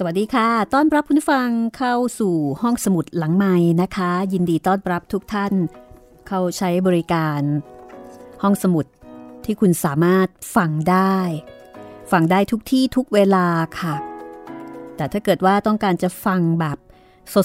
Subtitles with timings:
[0.00, 5.52] สวัสดีค่ะ ต้อนรับคุณฟังเข้าสู่ห้องสมุดหลังไม้นะคะ ยินดีต้อนรับทุกท่าน
[6.28, 7.40] เข้าใช้บริการ
[8.42, 8.86] ห้องสมุด
[9.44, 11.16] ที่คุณสามารถฟังได้
[12.12, 13.46] ฟังได้ทุกที่ทุกเวลา
[13.80, 13.94] ค่ะ
[14.96, 16.78] แต่ถ้าเกิดว่าต้องการจะฟังแบบ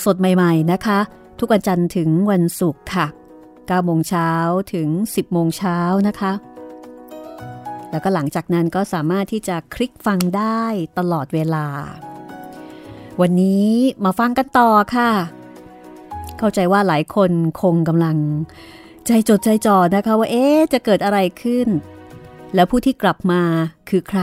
[0.05, 0.99] สดๆ ใหม่ๆนะคะ
[1.39, 3.05] ทุกวันจันทร์ถึงวันศุกร์ค่ะ
[3.47, 4.29] 9โมงเช้า
[4.73, 6.33] ถึง 10โมงเช้านะคะ
[7.91, 10.63] แล้วก็หลังจากนั้นก็สามารถที่จะคลิกฟังได้
[10.97, 11.67] ตลอดเวลา
[13.21, 13.69] วันนี้
[14.05, 15.11] มาฟังกันต่อค่ะ
[16.37, 17.31] เข้าใจว่าหลายคน
[17.61, 18.17] คงกำลัง
[19.07, 21.67] ใจจดใจจ่อนะคะว่าเอ๊จะเกิดอะไรขึ้น
[22.55, 23.41] แล้วผู้ที่กลับมา
[23.89, 24.21] คือใคร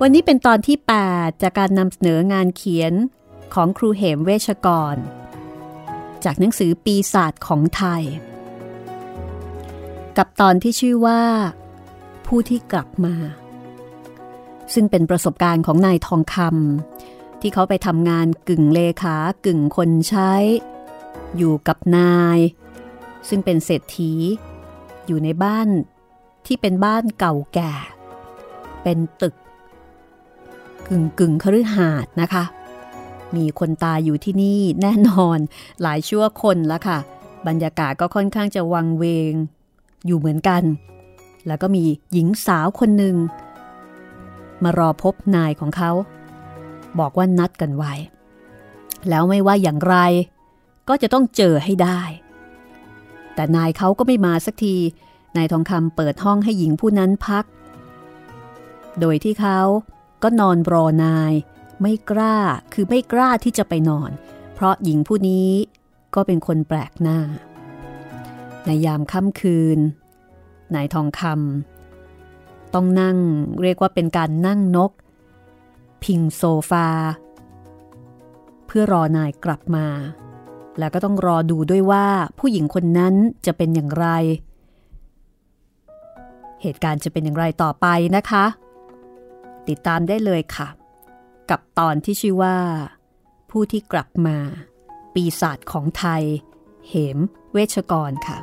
[0.00, 0.76] วันนี้เป็นตอนที่
[1.10, 2.92] 8 จากการนำเสนองานเขียน
[3.54, 4.96] ของครูเหมเวชกร
[6.24, 8.02] จากหนังสือปีศาจของไทย
[10.16, 11.22] กับตอนที่ชื่อว่า
[12.26, 13.14] ผู้ที่กลับมา
[14.74, 16.91] ซึ่งเป็นประสบการณ์ของนายทองคำ
[17.42, 19.16] ที่เขาไปทำงานกึ่งเลขา
[19.46, 20.32] กึ่งคนใช้
[21.36, 22.38] อยู่กับนาย
[23.28, 24.12] ซึ่งเป็นเศรษฐี
[25.06, 25.68] อยู่ในบ้าน
[26.46, 27.72] ที่เป็นบ้านเก่าแก่
[28.82, 29.34] เป็นตึก
[30.88, 32.44] กึ่งกึ่งคฤหาสน์นะคะ
[33.36, 35.38] มีคนตายอยู่ที่นี่แน่นอน
[35.82, 36.98] หลายชั่วคนแล้วค่ะ
[37.46, 39.34] บรรยากาศก็ค่อนข้างจะวังเวง
[40.06, 40.62] อยู่เหมือนกัน
[41.46, 43.16] แล้วก็มีหญิงสาวคนหนึ่ง
[44.62, 45.90] มารอพบนายของเขา
[46.98, 47.92] บอกว่านัดกันไว้
[49.08, 49.96] แล้วไม่ว่าอย่างไร
[50.88, 52.00] ก็จะต้องเจอให้ได้
[53.34, 54.76] แต่นายเขาก็ไม่มาสักที
[55.36, 57.44] นายทองคำเปิดห้องให้หญิงผู้นั้นพัก
[59.00, 59.60] โดยที่เขา
[60.22, 61.32] ก็นอนรอนาย
[61.82, 62.36] ไม่กล้า
[62.72, 64.10] คือไม่กล้าที่จะไปนอน
[64.54, 65.50] เพราะหญิงผู้นี้
[66.14, 67.18] ก็เป็นคนแปลกหน้า
[68.66, 69.78] ในยามค่ำคืน
[70.74, 73.16] นายทองคำต้องนั่ง
[73.62, 74.92] เรียกว่าเป็นการนั่งนก
[76.04, 76.88] พิงโซฟา
[78.66, 79.86] เพื่อรอนายกลับมา
[80.78, 82.06] แล้วก็ต้องรอดูด้วยว่า
[82.38, 83.14] ผู้หญิงคนนั้น
[83.46, 84.06] จะเป็นอย่างไร
[86.62, 88.44] เหตุการณ์จะเป็นอย่างไรต่อไปนะคะ
[89.68, 90.68] ติดตามได้เลยค่ะ
[91.50, 92.56] กับตอนที่ชื่อว่า
[93.50, 94.38] ผู้ที่กลับมา
[95.14, 96.22] ปีศาจของไทย
[96.88, 97.18] เหม
[97.52, 98.38] เวชกรค่ะ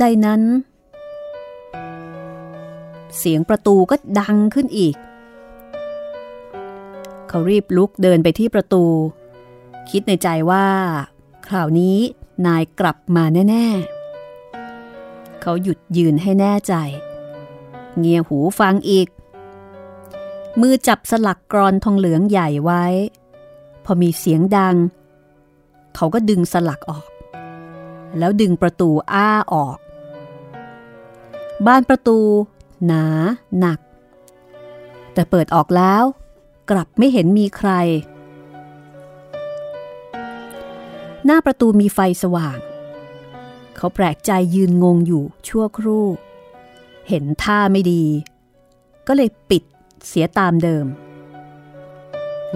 [0.00, 0.42] ใดนั้น
[3.18, 4.96] เสียงประตูก็ดังขึ้นอีก
[7.28, 8.84] เขารีบลุกเดินไปที่ประตู
[9.90, 10.66] คิดในใจว่า
[11.46, 11.98] คราวนี้
[12.46, 13.66] นายกลับมาแน่
[14.54, 16.74] ๆ เขาหยุดยืนให้แน่ใจ
[17.98, 19.08] เงียหูฟังอีก
[20.60, 22.84] มือจับสลักกรอนทองเหลืองใหญ่ไว้
[23.84, 24.76] พอมีเสียงดัง
[25.94, 27.06] เขาก็ดึงสลักออก
[28.18, 29.76] แล้วดึงประตูอ้าออก
[31.64, 32.18] บานประตู
[32.86, 33.04] หนา
[33.58, 33.78] หนัก
[35.12, 36.02] แต่เปิดออกแล้ว
[36.70, 37.70] กลับไม่เห็นมีใคร
[41.24, 42.58] หน้าประตูมีไฟสว่าง
[43.76, 46.06] เขาแปลกใจยืนงงอยู่ชั่วครู่
[47.08, 48.04] เห็นท่าไม่ดี
[49.06, 49.62] ก็เลยปิด
[50.06, 50.86] เสียตามเดิม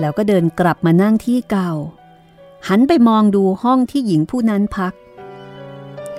[0.00, 1.72] แล้วก็เดินกลับมานั่งที่เก่า
[2.68, 4.92] หันไปมองดูห้องที่หญิงผู้นั้นพัก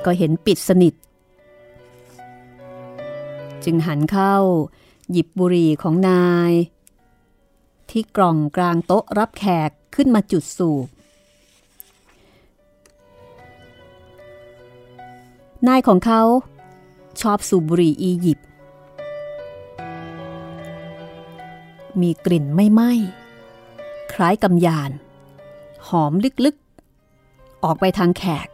[0.06, 0.94] ก็เห็นปิดสนิท
[3.65, 4.35] จึงหันเข้า
[5.11, 6.51] หยิบบุหรี่ของนาย
[7.89, 10.87] ที่กล่องกลางโต๊ะรับแขกขึ้นมาจุดสูบ
[15.67, 16.21] นายของเขา
[17.21, 18.47] ชอบสูบบุหรี่อียิปต์
[22.01, 22.91] มีกลิ่นไม่ไหม้
[24.13, 24.91] คล้ายกำยาน
[25.87, 26.13] หอม
[26.45, 28.47] ลึกๆ ออกไปทางแขก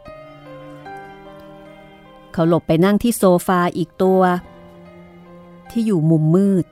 [2.32, 4.22] เขาหลบไปนั่งที่โซฟาอีกตัว
[5.72, 6.64] ที่อยู่มุมมืด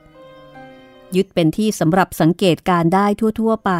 [1.15, 3.05] ยึดเป็นที่สำหรับสังเกตการได้
[3.39, 3.71] ทั่ว ๆ ไป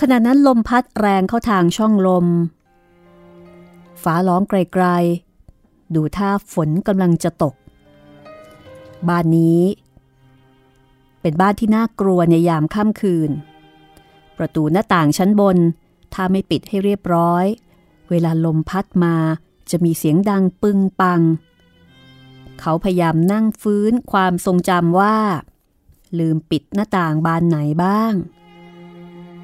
[0.00, 2.26] ขณะนั้นลมพัดแรงเข้าทางช่องลม
[4.02, 4.84] ฟ้าร้องไกล
[5.40, 7.54] ๆ ดูท่าฝนกำลังจะตก
[9.08, 9.62] บ้านนี้
[11.20, 13.30] เป็นบ้านที่น่ากลัวในยามค่ำคืน
[14.38, 15.58] ประตูหน้าต่างชั้นบน
[16.14, 17.44] ถ้าไม่ปิดให้เรียบร้อย
[18.10, 19.16] เวลาลมพัดมา
[19.70, 21.20] จะมีเสียงดังปึงปัง
[22.60, 25.16] เขาพยายามนั่งฟื้นความทรงจำว่า
[26.18, 28.14] ลืมปิดหน้าต่างบานไหนบ้าง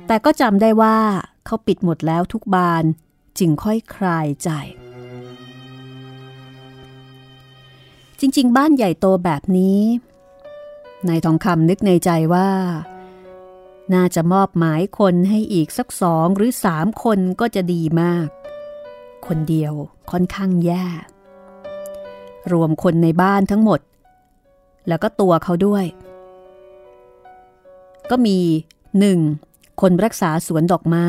[0.06, 0.98] แต่ก็จำได้ว่า
[1.46, 2.84] เขาปิดหมดแล้วทุกบาน
[3.38, 4.50] จึงค่อยคลายใจ
[8.20, 9.80] จริง ๆ บ้านใหญ่โตแบบนี้
[11.08, 12.50] นายทองคำนึกในใจว่า
[13.94, 18.28] น่าจะมอบหมายคนให้อีกสักสองหรือสามคนก็จะดีมาก
[19.26, 19.72] คนเดียว
[20.10, 20.84] ค่อนข้างแย่
[22.52, 23.80] รวมคนในบ้านทั้งหมด
[24.88, 25.84] แล้วก็ตัวเขาด้วย
[28.10, 28.38] ก็มี
[28.98, 29.18] หนึ่ง
[29.80, 31.08] คนรักษาสวนดอกไม้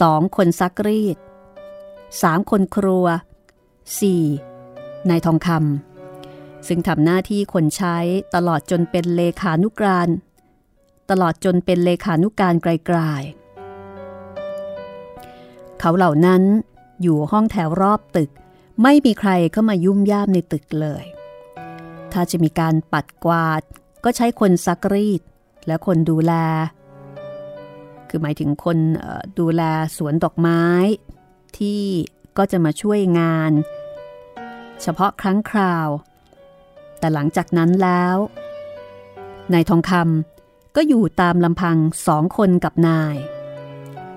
[0.00, 1.16] สองคนซักรีด
[2.22, 3.06] สามคนครัว
[4.00, 4.22] สี่
[5.08, 7.96] นายทองคำซึ่งทำหน้าที่คนใช้
[8.34, 10.08] ตลอดจนเป็นเลขานุกราน
[11.10, 13.35] ตลอดจนเป็นเลขานุการไกลๆ
[15.80, 16.42] เขาเหล่านั้น
[17.02, 18.30] อยู่ห้องแถวรอบตึก
[18.82, 21.04] ไม่มีใครเข้ามายุ่มย่ามในตึกเลย
[22.12, 23.62] ถ้าจะมีการปัดกวาด
[24.04, 25.22] ก็ใช้คนซักรีด
[25.66, 26.32] และคนดูแล
[28.08, 28.78] คือหมายถึงคน
[29.38, 29.62] ดูแล
[29.96, 30.62] สวนดอกไม้
[31.58, 31.82] ที่
[32.38, 33.52] ก็จะมาช่วยงาน
[34.82, 35.88] เฉพาะครั้งคราว
[36.98, 38.16] แต่หลังจากนั้นแล้ว
[39.52, 43.16] นายทองคำก็อยู่ตามลำพังสองคนกับนาย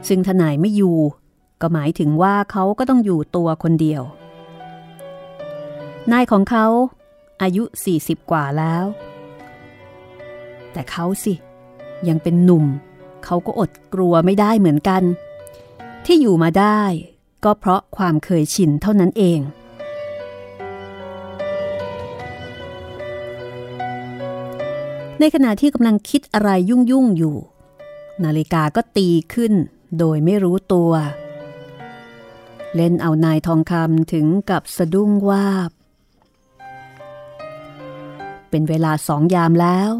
[0.07, 0.97] ซึ่งทนายไม่อยู่
[1.61, 4.03] ก็หมายถึงว่าเขาก็ต้องอยู่ตัวคนเดียว
[6.11, 6.65] นายของเขา
[7.41, 7.63] อายุ
[7.97, 8.85] 40 กว่าแล้ว
[10.71, 11.33] แต่เขาสิ
[12.07, 12.65] ยังเป็นหนุ่ม
[13.25, 15.03] เขาก็อดกลัวไม่ได้เหมือนกัน
[16.05, 16.81] ที่อยู่มาได้
[17.43, 19.39] ก็เพราะความเคยชินเท่านั้นเอง
[25.19, 27.35] ในขณะที่กำลังคิดอะไรยุ่งยุ่งอยู่
[28.23, 29.53] นาฬิกาก็ตีขึ้น
[29.99, 30.91] โดยไม่รู้ตัว
[32.75, 35.71] เล่นเอานายทองคำถึงกับสะดุ้งว่าบ
[38.49, 39.91] เป็นเวลาสองยามแล้ว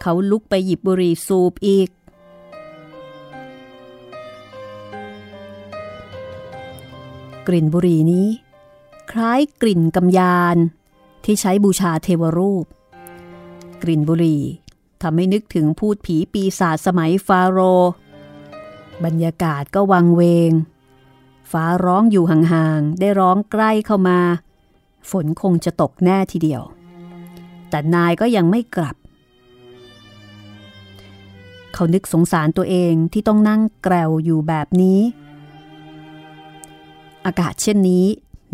[0.00, 1.88] เขาลุกไปหยิบบุหรี่สูบอีก
[7.46, 8.28] กลิ่นบุหรี่นี้
[9.10, 10.56] คล้ายกลิ่นกำยาน
[11.24, 12.66] ที่ใช้บูชาเทวรูป
[13.82, 14.42] กลิ่นบุหรี่
[15.02, 17.58] ทำให้นึกถึงพูดผีปีศาจสมัยฟาโร
[19.04, 20.52] บรรยากาศก็วังเวง
[21.52, 24.18] ฟ้าร้องอยู่ห่างๆ ได้ร้องใกล้เข้ามา
[25.10, 26.62] ฝนคงจะตกแน่ทีเดียว
[27.70, 28.96] แต่นายก็ยังไม่กลับ
[31.74, 35.00] เขานึกสงสารตัวเองที่ต้องนั่งแกลวอยู่แบบนี้
[37.26, 38.06] อากาศเช่นนี้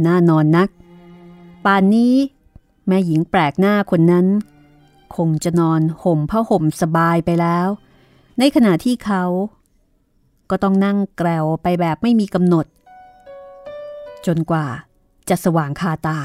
[0.07, 0.69] น่านอนนัก
[1.65, 2.15] ป่านนี้
[2.87, 4.27] แม่หญิงแปลกหน้าคนนั้น
[5.17, 7.69] คงจะนอนห่มผ้าห่มสบายไปแล้ว
[8.39, 9.25] ในขณะที่เขา
[10.51, 12.67] ก็ต้องนั่งแกลวไปแบบไม่มีกำหนด
[14.27, 14.67] จนกว่า
[15.29, 16.19] จะสว่างคาตา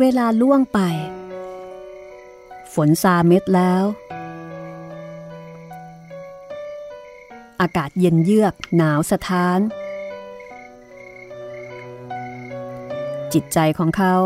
[0.00, 0.80] เวลาล่วงไป
[2.74, 3.84] ฝนซาเม็ดแล้ว
[7.60, 9.60] อากาศเย็นเยือกหนาวสะท้าน
[13.32, 14.16] จิตใจของเขา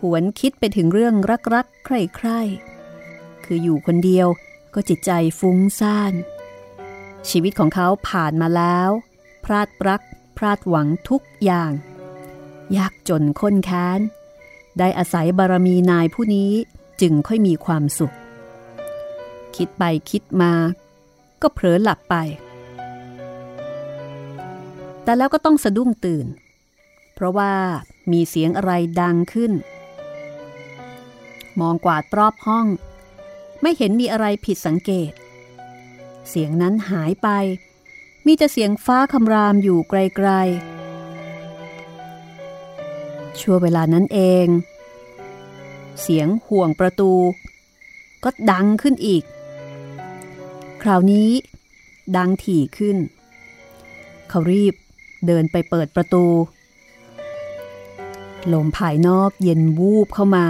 [0.00, 1.14] หวนคิดไปถึงเรื่อง
[1.54, 2.69] รักๆ ใคร่ๆ
[3.52, 4.28] คืออยู่คนเดียว
[4.74, 6.14] ก็จิตใจฟุ้งซ่าน
[7.28, 8.90] ชีวิตของเขาผ่านมาแล้ว
[9.44, 10.02] พลาดรัก
[10.36, 11.72] พลาดหวังทุกอย่าง
[12.76, 14.00] ยากจนค้นแค้น
[14.78, 16.52] ได้อาศัยบารมีนายผู้นี้
[17.00, 18.14] จึงค่อยมีความสุข
[19.56, 20.52] คิดไปคิดมา
[21.42, 22.14] ก็เผลอหลับไป
[25.02, 26.26] แต่แล้วก็ต้องสะดุ้งตื่น
[27.14, 27.52] เพราะว่า
[28.12, 29.52] มีเสียงอะไรดังขึ้น
[31.60, 32.66] มองกวาดรอบห้อง
[33.62, 35.12] ไม่เห็นมีอะไรผิดสังเกต
[36.28, 37.28] เสียงนั้นหายไป
[38.26, 39.94] มีแต่เสียงฟ้าคำรามอยู่ไก
[40.26, 44.46] ลๆ ชั่วเวลานั้นเอง
[46.02, 47.12] เสียงห่วงประตู
[48.24, 49.22] ก็ดังขึ้นอีก
[50.82, 51.30] คราวนี้
[52.16, 52.96] ดังถี่ขึ้น
[54.28, 54.74] เขารีบ
[55.26, 56.24] เดินไปเปิดประตู
[58.52, 60.46] ลมภายนอกเย็นวูบเข้ามา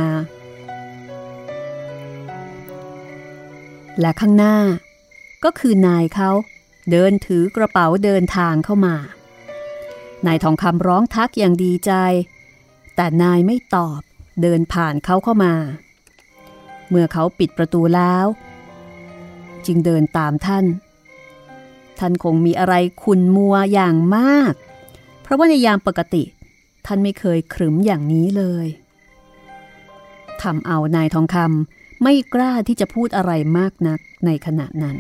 [4.00, 4.56] และข้างหน้า
[5.44, 6.30] ก็คือนายเขา
[6.90, 8.96] เดินถือกระเป๋าเดินทางเข้ามา
[10.26, 11.92] นายทองคำร้องทักอย่างดีใจ
[12.96, 14.00] แต่นายไม่ตอบ
[14.42, 15.54] เดินผ่านเขาเข้ามา
[16.88, 18.26] เมื่อเขาปิดประตูแล้ว
[19.66, 20.64] จึงเดินตามท่าน
[21.98, 24.52] ท่านคงมีอะไรขุนมัวอย่างมาก
[25.22, 26.24] เพราะว่าในยามปกติ
[26.86, 28.66] ท่านไม่เคยขรึมอย่างนี้เลย
[30.42, 34.96] ทำเอานายทองคำ ไม่กล้าที่จะพูดอะไรมากนักในขณะนั้น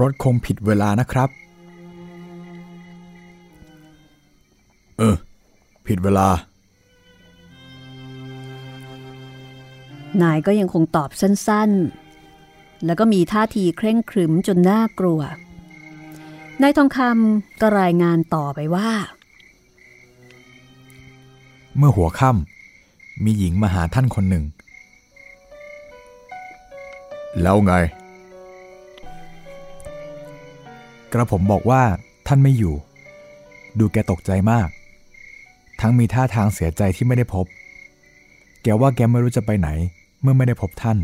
[0.00, 1.28] รถคงผิดเวลานะครับ
[4.98, 5.16] เออ
[5.86, 6.28] ผิดเวลา
[10.22, 15.20] นายก็ยังคงตอบสั้นๆ แล้วก็มีท่าทีเคร่งครึมจนน่ากลัว
[16.62, 18.90] นายทองคำก็รายงานต่อไปว่า
[21.76, 24.44] เมื่อหัวค่ำมีหญิงมาหาท่านคนหนึ่ง
[27.42, 27.72] แล้วไง
[31.12, 31.82] กระผมบอกว่า
[32.26, 32.74] ท่านไม่อยู่
[33.78, 34.68] ดูแกตกใจมาก
[35.80, 37.46] ทั้งมีท่าทางเสียใจที่ไม่ได้พบ
[38.62, 39.68] แกว่าแกไม่รู้จะไปไหน
[40.22, 40.98] เมื่อไม่ได้พบท่าน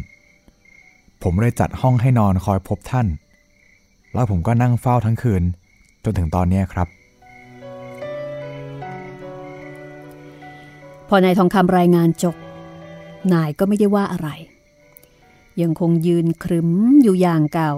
[1.22, 3.06] ผมเลยจัดห้องให้นอนคอยพบท่าน
[4.16, 5.42] แล้วผมก็นั่งเฝ้าทั้งคืน
[6.04, 6.88] จนถึงตอนนี้ครับ
[11.08, 12.37] พอนายทองคำรายงานจบ
[13.32, 14.28] นายก็ไม่ได้ว่าอะไร
[15.61, 16.70] ยังคงยืนครึม
[17.02, 17.73] อยู่อย่างเก่า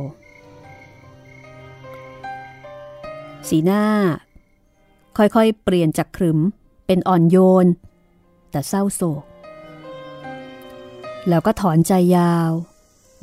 [3.48, 3.84] สีหน้า
[5.18, 6.38] ค่อยๆ เปลี่ยนจากครึม
[6.86, 7.66] เป็นอ่อนโยน
[8.50, 9.24] แต่เศร้าโศก
[11.28, 12.50] แล้วก็ถอนใจยาว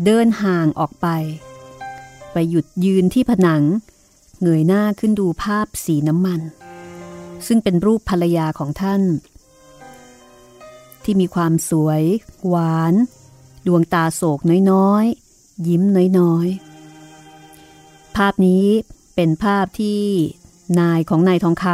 [0.04, 1.08] เดินห่างออกไป
[2.38, 3.64] ไปหยุดยืนที่ผนัง
[4.42, 6.42] เงยหน้าขึ้นดูภาพสีน้ำมัน
[7.48, 9.02] ซึ่งเป็นรูปภรรยาของท่าน
[11.04, 12.04] ที่มีความสวย
[12.48, 12.94] หวาน
[13.68, 14.40] ดวงตาโศก
[14.72, 15.84] น้อยๆ ยิ้ม
[16.20, 18.66] น้อยๆ ภาพนี้
[19.16, 20.02] เป็นภาพที่
[20.80, 21.66] นายของนายทองค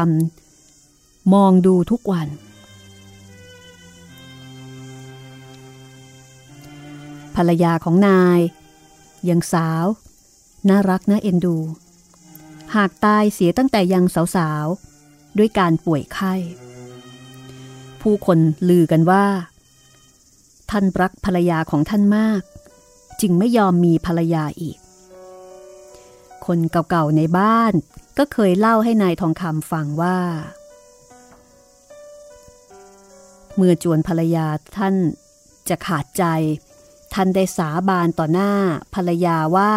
[0.63, 2.27] ำมองดูทุกวัน
[7.35, 8.39] ภรรยาของนาย
[9.29, 9.85] ยังสาว
[10.69, 11.57] น่ารักน่าเอ็นดู
[12.75, 16.33] หากตายเสียตั้งแต่ยังสาวๆ ด้วยการป่วยไข้
[18.01, 18.39] ผู้คน
[18.69, 19.25] ลือกันว่า
[20.69, 22.41] ท่านรักภรรยาของท่านมาก
[23.21, 24.77] จึงไม่ยอมมีภรรยาอีก
[26.45, 27.73] คนเก่าๆในบ้าน
[28.17, 30.19] ก็เคยเล่าให้นายทองคำฟังว่า
[33.55, 34.95] เมื่อจวนภรรยาท่าน
[35.69, 36.23] จะขาดใจ
[37.13, 38.51] ท่านได้สาบานต่อหน้า
[38.95, 39.71] ภรรยาว่า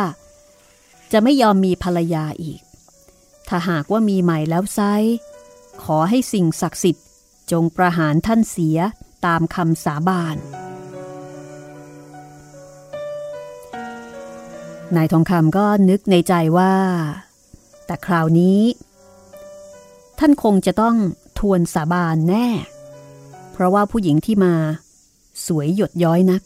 [1.13, 2.61] จะไม่ยอมมีภรรยาอีก
[3.49, 4.81] ถ้าหากว่ามีใหม่แล้วไซ
[5.85, 7.07] ขอให้สิ่งศักดิ์สิทธิ์
[7.51, 8.79] จงประหารท่านเสีย
[9.27, 10.37] ตามคำสาบาน
[14.97, 16.75] นายทองคำก็นึกในใจว่า
[17.87, 18.61] แต่คราวนี้
[20.19, 20.97] ท่านคงจะต้อง
[21.39, 22.47] ทวนสาบานแน่
[23.53, 24.55] เพราะว่าผู้หญิงที่มา
[25.47, 26.43] สวยหยดย้อยนัก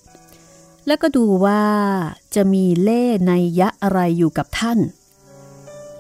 [0.87, 1.63] แล้วก็ดูว่า
[2.39, 4.79] จะมีเล่ในยะอะไรอยู่กับท่าน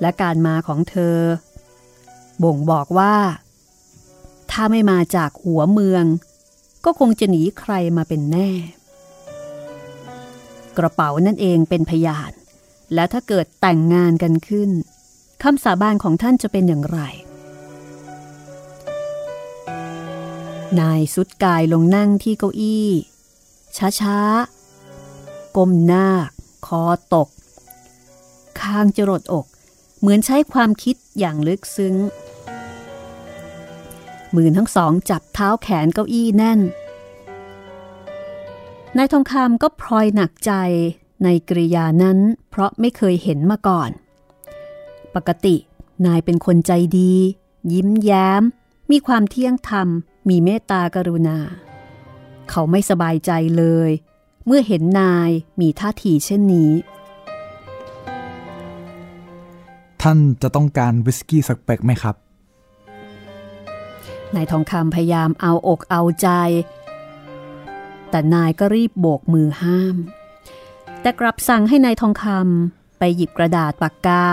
[0.00, 1.18] และการมาของเธอ
[2.42, 3.16] บ่งบอกว่า
[4.50, 6.04] ถ้าไม่มาจากหัวเมือง
[6.84, 8.50] ก็คงจะหนีใครมาเป็นแน่
[10.78, 12.32] กระเป๋านั่นเองเป็นพยาน
[12.94, 14.70] และถ้าเกิดแต่งงานกันขึ้น
[15.42, 17.00] คำสาบานของท่านจะเป็นอย่างไร
[20.80, 22.88] นายสุดกายลงนั่งที่เก้าอี้
[24.00, 24.57] ช้าๆ
[25.56, 26.08] ก้มหน้า
[26.66, 26.82] คอ
[27.14, 27.28] ตก
[28.60, 29.46] คางจรดอก
[29.98, 31.94] เหมือนใช้ความคิดอย่างลึกซึ้ง
[34.34, 36.60] มือทั้งสองจับเท้าแขนเก้าอี้แน่น
[38.96, 40.52] นายทองคำก็พลอยหนักใจ
[41.24, 42.18] ในกริยานั้น
[42.50, 43.90] เพราะไม่เคยเห็นมาก่อน
[45.14, 45.56] ปกติ
[46.06, 47.14] นายเป็นคนใจดี
[47.72, 48.42] ยิ้มแย้ม
[48.90, 49.88] มีความเที่ยงธรรม
[50.28, 51.38] มีเมตตากรุณา
[52.50, 53.90] เขาไม่สบายใจเลย
[54.50, 56.70] เมื่อเห็นนายมีท่าทีเช่นนี้
[60.02, 62.16] ท่านจะต้องการวิสกี้สักเป๊กไหมครับ
[64.34, 66.28] นายทองคำพยายามเอาอกเอาใจ
[68.10, 69.96] แต่นายก็รีบโบกมือห้าม
[71.00, 74.24] แต่กลับสั่งให้นายทองคำไปหยิบกระดาษปากกา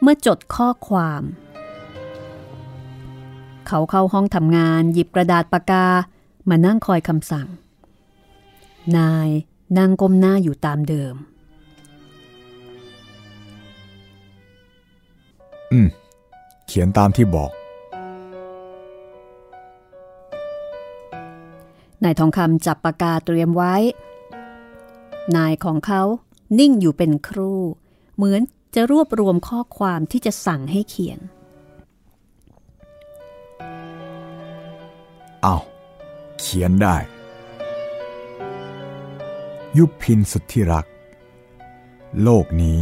[0.00, 1.22] เมื่อจดข้อความ
[3.66, 5.86] เขาเข้าห้องทำงานหยิบกระดาษปากกา
[6.48, 7.48] มานั่งคอยคำสั่ง
[8.96, 9.28] นาย
[9.78, 11.14] นั่งก้มหน้าอยู่ตามเดิม
[15.72, 15.88] อืม
[16.66, 17.50] เขียนตามที่บอก
[22.04, 23.74] นายทองคำจับปากกาเตรียมไว้
[25.36, 26.02] นายของเขา
[26.58, 27.60] นิ่งอยู่เป็นครู่
[28.16, 28.40] เหมือน
[28.74, 31.18] จะรวบรวมข้อความที่จะสั่งให้เขียน
[35.42, 35.56] เอา
[36.40, 36.96] เขียนได้
[39.76, 40.86] ยุพินสุดที่รัก
[42.22, 42.78] โลกนี้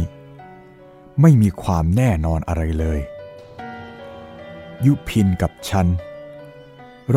[1.21, 2.99] ไม่มีความแน่นอนอะไรเลย
[4.85, 5.87] ยุพินกับฉัน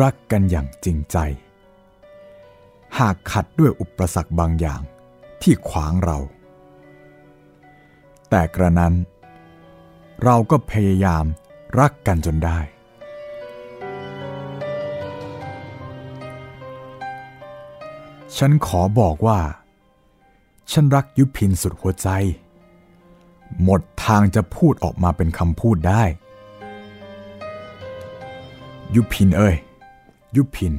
[0.01, 1.17] รักกันอย่างจริงใจ
[2.97, 4.81] หากขัดด้วยอุปสรรคบางอย่าง
[5.41, 6.17] ที่ขวางเรา
[8.29, 8.93] แต่กระนั้น
[10.23, 11.25] เราก็พยายาม
[11.79, 12.59] รักกันจนได้
[18.37, 19.39] ฉันขอบอกว่า
[20.71, 22.09] ฉันรักยุพินสุดหัวใจ
[23.63, 26.03] หมดทางจะพูดออกมาเป็นคำพูดได้
[28.95, 29.55] ยุพินเอ้ย
[30.35, 30.73] ยุพิน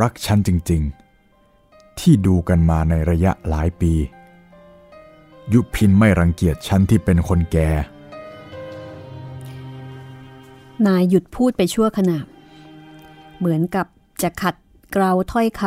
[0.00, 0.82] รักฉันจริง
[1.40, 3.92] ๆ ที่ดูกันมาในระยะหลายปี
[5.52, 7.70] ยุพินไม่รังเกียจฉันที่เป็นคนแก่
[10.86, 12.18] นายหยุดพูดไปชั่วขณะ
[13.38, 13.86] เหมือนกับ
[14.22, 14.54] จะขัด
[14.92, 15.62] เกลาถ้อยค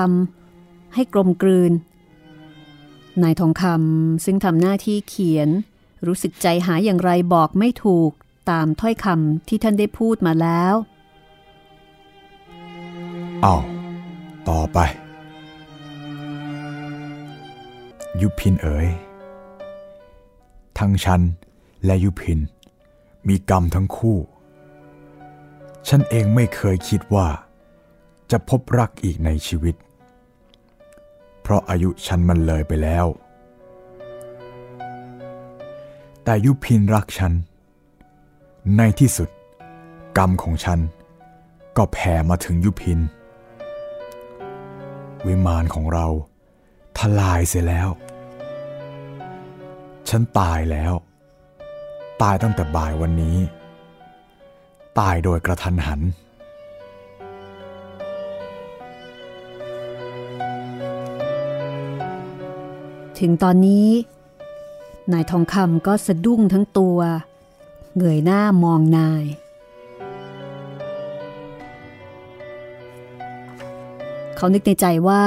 [0.45, 1.71] ำให้กลมกลืน
[3.21, 5.49] นายทองคำซึ่งทำหน้าที่เขียน
[6.08, 8.12] รู้สึกใจหายอย่างไรบอกไม่ถูก
[8.49, 10.76] ตามถ้อยคำที่ท่านได้พูดมาแล้ว
[13.41, 13.56] เอา
[14.49, 14.80] ต่อไป
[18.21, 18.88] ยุพินเอ๋ย
[20.80, 21.21] ทั้งฉัน
[21.86, 22.39] และยุพิน
[23.28, 24.17] มีกรรมทั้งคู่
[25.88, 27.28] ฉันเองไม่เคยคิดว่า
[28.32, 29.76] จะพบรักอีกในชีวิต
[31.43, 33.06] เพราะอายุฉันมันเลยไปแล้ว
[36.23, 37.34] แต่ยุพินรักฉัน
[38.77, 39.29] ในที่สุด
[40.17, 40.79] กรรมของฉัน
[41.77, 42.99] ก็แผ่มาถึงยุพิน
[45.27, 46.08] วิมานของเรา
[46.97, 47.89] ทลายเสียแล้ว
[50.10, 50.93] ฉันตายแล้ว
[52.21, 53.38] ตายตั้งแต่บ่ายวันนี้
[54.99, 56.01] ตายโดยกระทันหัน
[63.19, 63.88] ถึงตอนนี้
[65.12, 66.97] นายทองคำก็สะดุ้งทั้งตัว
[67.97, 69.23] เงยหน้ามองนาย
[74.36, 75.23] เขานึกในใจว่า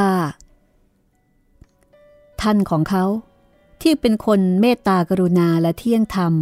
[2.41, 3.05] ท่านของเขา
[3.83, 6.35] ที่เป็นคนเมตตากรุณาและเที่ยงธรรม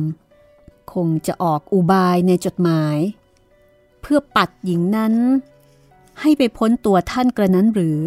[0.93, 2.97] คงจะออกอุบายในจดหมาย
[4.01, 5.15] เพื่อปัดหญิงนั้น
[6.21, 7.99] ให้ไปพ้นตัวท่านกระนั้นหรือ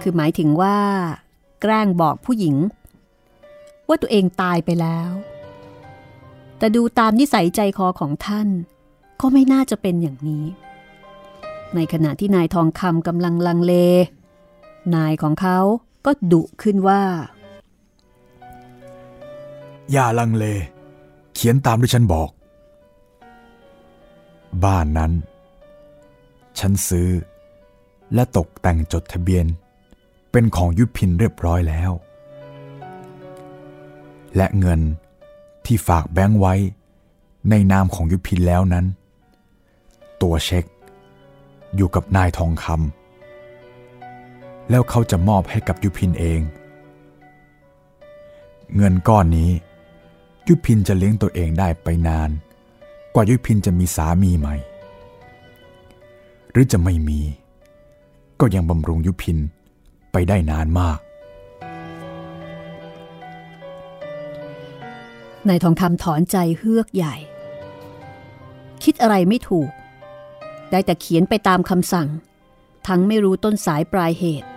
[0.00, 0.78] คือหมายถึงว่า
[1.60, 2.56] แกล้งบอกผู้หญิง
[3.88, 5.10] ว่าตัวเองตายไปแล้ว
[6.58, 8.48] แต่ดูตามนิสัยใจคอของท่าน
[9.20, 10.44] ก็ไม่น่าจะเป็นอย่างนี้
[11.74, 13.74] ในขณะที่นายทองคำกำลังลังเล
[14.94, 15.58] นายของเขา
[16.06, 17.02] ก็ดุขึ้นว่า
[19.92, 20.44] อย่าลังเล
[21.34, 22.30] เขียนตามที่ฉันบอก
[24.64, 25.12] บ้านนั้น
[26.58, 27.08] ฉันซื้อ
[28.14, 29.46] และตกแต่งจดทะเบียน
[30.38, 31.90] เป็นของยุพินเรียบร้อยแล้ว
[34.36, 34.80] และเงิน
[35.66, 36.54] ที่ฝากแบงค์ไว้
[37.50, 38.86] ในนามของยุพินแล้วนั้น
[40.22, 40.64] ตัวเช็ค
[41.76, 46.40] อยู่กับนายทองคำแล้วเขาจะมอบให้กับยุพินเอง
[48.76, 49.50] เงินก้อนนี้
[50.48, 52.30] ยุพินจะเลี้ยงตัวเองได้ไปนาน
[53.14, 54.56] กว่ายุพินจะมีสามีใหม่
[56.50, 57.20] หรือจะไม่มี
[58.40, 59.38] ก็ยังบำรุงยุพิน
[60.18, 60.98] ไปได้นานมาก
[65.48, 67.16] นายทองคำถอนใจเฮือกใหญ่
[68.84, 69.70] คิดอะไรไม่ถูก
[70.70, 72.08] ได้แต่เขียนไปตามคำสั่ง
[72.86, 74.48] ทั้งไม่รู้ต้นสายปลายเหตุ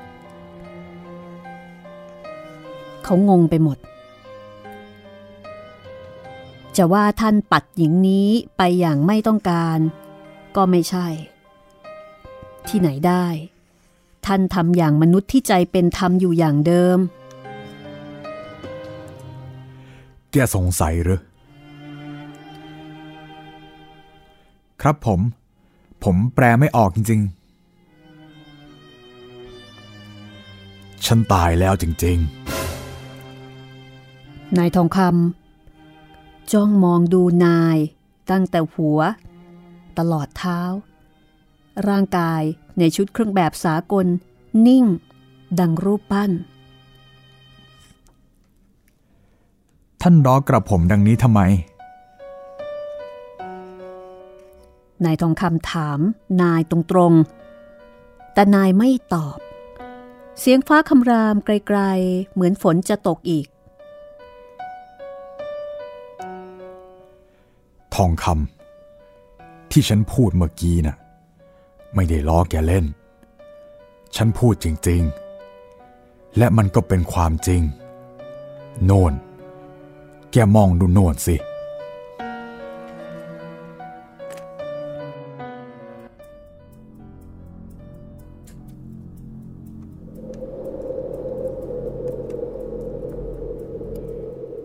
[3.03, 3.77] เขางงไปหมด
[6.77, 9.79] จะว่าท่านปัดหญิงนี้ไปอย่างไม่ต้องการ
[10.55, 11.07] ก็ไม่ใช่
[12.67, 13.25] ที่ไหนได้
[14.25, 16.97] ท่านทำอย่างมนุษย์ที่ใจเป็นธรรมอยู่อย่างเดิม
[20.32, 21.21] แกสงสัยหรือ
[24.82, 25.19] ครับผม
[26.03, 27.39] ผมแปลไม่ออกจริง ๆ
[31.05, 32.17] ฉันตายแล้วจริง
[34.58, 37.77] นายทองคำจ้องมองดูนาย
[38.32, 38.99] ตั้งแต่หัว
[39.97, 40.60] ตลอดเท้า
[41.87, 42.41] ร่างกาย
[42.79, 44.05] ในชุดเครื่องแบบสากล
[44.67, 44.85] นิ่ง
[45.59, 46.39] ดังรูปปั้นๆ
[50.01, 51.41] ท่านร้อกระผมดังนี้ทำไม
[55.05, 55.99] นายทองคำถาม
[56.41, 59.37] นายตรงๆ แต่นายไม่ตอบ
[60.39, 63.47] เสียงฟ้าคำรามไกลๆ เหมือนฝนจะตกอีก
[67.95, 70.95] ทองคำที่ฉันพูดเมื่อกี้น่ะ
[71.95, 72.86] ไม่ได้ล้อแกเล่น
[74.15, 75.02] ฉันพูดจริง
[75.69, 77.62] ๆ และมันก็เป็นความจริง
[78.86, 79.13] โน่น
[80.32, 81.36] แกมองดูโน่นสิ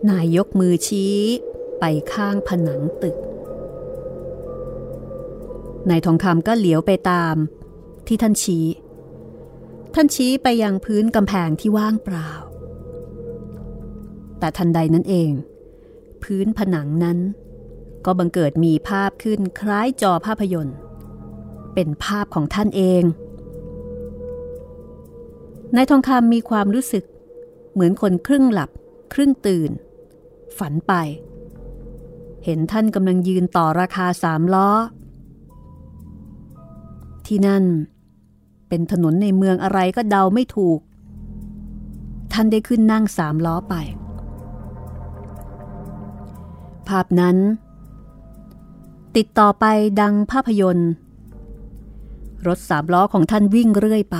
[0.09, 1.15] นายยกมือชี้
[1.79, 3.15] ไปข้างผนังตึก
[5.89, 7.35] นายทองคำก็เหลียวไปตาม
[8.07, 8.65] ที่ท่านชี้
[9.95, 12.29] ท่านชี้ไปยังพื้นกำแพงที่ว่างเปล่า
[14.39, 15.31] แต่ทันใดนั้นเอง
[16.23, 17.19] พื้นผนังนั้น
[18.05, 20.77] ก็บังเกิดมีภาพขึ้นคล้ายจอภาพยนตร์
[21.73, 23.03] เป็นภาพของท่านเอง
[25.75, 27.03] นายทองคำมีความรู้สึก
[27.73, 28.69] เหมือนคนครึ่งหลับ
[29.13, 29.71] ครึ่งตื่น
[30.57, 30.93] ฝันไป
[32.45, 34.69] เห็นท่านกำลังยืนต่อราคาสามล้อ
[37.27, 37.63] ที่นั่น
[38.67, 40.79] เป็นถนนในเมืองอะไรก็เดาไม่ถูก
[42.33, 43.75] ท่านได้ขึ้นนั่งสามล้อไป
[46.87, 47.37] ภาพนั้น
[49.15, 49.65] ติดต่อไป
[50.01, 50.91] ดังภาพยนตร์
[52.47, 54.17] รถสามล้อของท่านวิ่งเรื่อยไป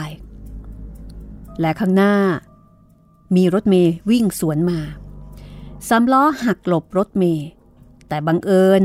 [1.60, 2.16] และข้างหน้า
[3.36, 4.80] มีรถเมย์วิ่งสวนมา
[5.88, 7.48] สามล้อหักหลบรถเมย์
[8.08, 8.82] แต่บังเอิญ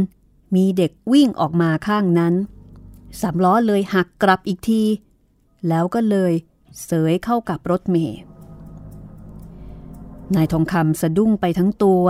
[0.55, 2.35] มีเด็กวิ่งออกมาข้างนั้น
[3.20, 4.83] สามล้อเลยหักกลับอีกที
[5.68, 6.33] แล้วก็เลย
[6.85, 8.20] เสยเข้ากับรถเมย์
[10.35, 12.05] นายทองคำสะดุ้งไปทั้งตัว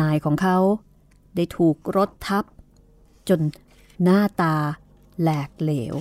[0.00, 0.58] นายของเขา
[1.36, 2.44] ได้ถูกรถทับ
[3.28, 3.40] จน
[4.02, 4.54] หน้าตา
[5.20, 5.94] แหลกเหลว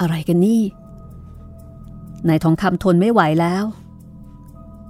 [0.00, 0.62] อะไรกันนี่
[2.28, 3.64] นายทองคำทนไม่ไหวแล้ว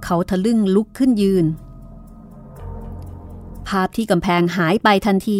[0.03, 1.45] เขาทะลึ่งลุกขึ้นยืน
[3.67, 5.39] ภาพที่กำแพงหายไปทันที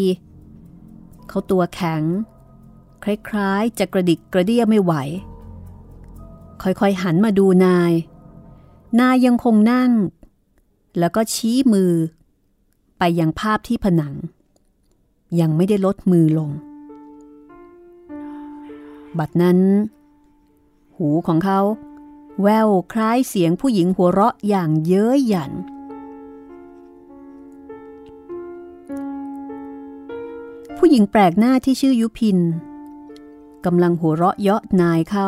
[1.28, 2.04] เขาตัวแข็ง
[3.04, 4.94] คล้ายๆจะกระดิกกระเดี้ยไม่ไหว
[6.62, 7.94] ค่อยๆหันมาดูนาย
[9.00, 9.92] นายยังคงนั่ง
[11.00, 11.92] แล้วก็ชี้มือ
[12.98, 14.14] ไปยังภาพที่ผนัง
[15.40, 16.50] ยังไม่ได้ลดมือลง
[19.18, 19.58] บัดนั้น
[21.04, 21.62] หูของเขา
[22.42, 25.52] แววคล้ายเสียงผู้หญิงหัวเราะอย่างเย้ยหยัน
[30.78, 32.38] ผู้หญิงแปลกหน้าที่ชื่อยุพิน
[33.66, 35.28] กำลังหัวเราะเยาะนายเขา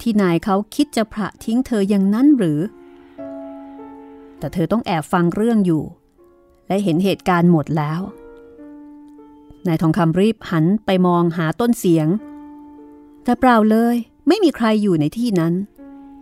[0.00, 2.60] ที่นายเขาคิดจะพระทิ้งเธออย่างนั้นหรือ
[4.38, 5.82] แต่เธอต้องแอบฟังเรื่องอยู่
[6.66, 8.00] และเห็นเหตุการณ์หมดแล้ว
[9.66, 12.08] นายทองคำรีบหันไปมองหาต้นเสียง
[13.24, 15.54] แต่เปล่าเลย ไม่มีใครอยู่ในที่นั้น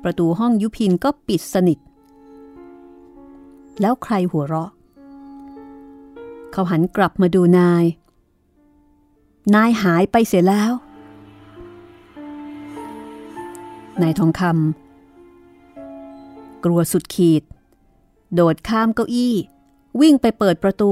[0.02, 1.78] ประตูห้องยุพินก็ปิดสนิท
[3.80, 4.70] แล้วใครหัวเราะ
[6.52, 7.84] เขาหันกลับมาดูนาย
[9.54, 10.72] นายหายไปเสียแล้ว
[14.02, 17.42] นายทองคำกลัวสุดขีด
[18.34, 19.34] โดดข้ามเก้าอี้
[20.00, 20.90] วิ่งไปเปิดประตู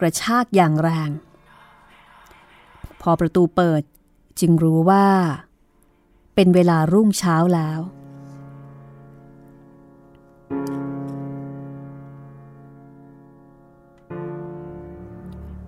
[0.00, 1.10] กระชากอย่างแรง
[3.00, 3.82] พอประตูเปิด
[4.40, 5.06] จึงรู้ว่า
[6.34, 7.80] เป็นเวลารุ่งเช้าแล้ว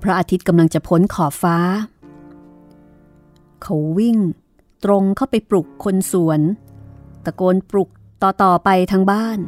[0.03, 1.59] พระอาทิตย์กำลังจะพ้นขอบฟ้า
[3.63, 4.19] เขาวิ่ง
[4.85, 6.41] ตรงเข้าไปปลุกคนสวน
[7.25, 7.89] ตะโกนปลุก
[8.23, 9.39] ต่อ ๆ ไปทางบ้าน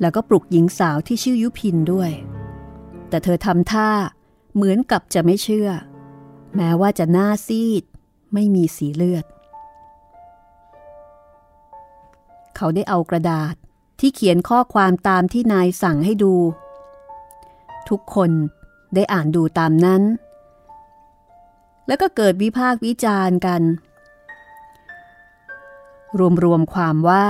[0.00, 2.10] แล้วก็ปลุกหญิงสาวที่ชื่อยุพินด้วย
[3.08, 3.88] แต่เธอทำท่า
[4.54, 5.68] เหมือนกับจะไม่เชื่อ
[6.56, 7.82] แม้ว่าจะหน้าซีด
[8.34, 9.24] ไม่มีสีเลือด
[12.56, 13.54] เขาได้เอากระดาษ
[14.00, 16.34] ที่เขียนข้อความตามที่นายสั่งให้ดู
[17.88, 18.30] ทุกคน
[18.94, 20.02] ได้อ่านดูตามนั้น
[21.86, 23.62] แล้วก็เกิดวิพากษ์วิจารณ์กัน
[26.44, 27.26] รวมๆความว่า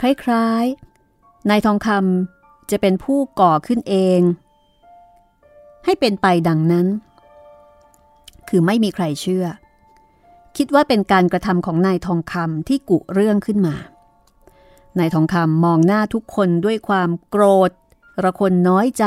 [0.00, 4.20] คล้ายๆ นายทองคำจะเป็นผู้ก่อขึ้นเอง
[5.84, 6.86] ให้เป็นไปดังนั้น
[8.52, 9.46] คือไม่มีใครเชื่อ
[10.56, 13.76] คิดว่าเป็นการกระทำของนายทองคำที่กุเรื่องขึ้นมา
[14.98, 17.70] นายทองคำมองหน้าทุกคนด้วยความโกรธ
[18.24, 19.04] ระคนน้อยใจ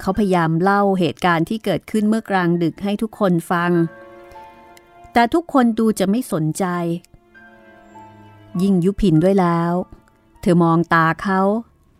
[0.00, 3.70] เขาพยายามเล่าเหตุการณ์ที่เกิดขึ้นเมื่อกลางดึกให้ทุกคนฟัง
[5.12, 6.64] แต่ทุกคนดูจะไม่สนใจ
[8.62, 9.72] ยิ่งยุพินด้วยแล้ว
[10.40, 11.40] เธอมองตาเขา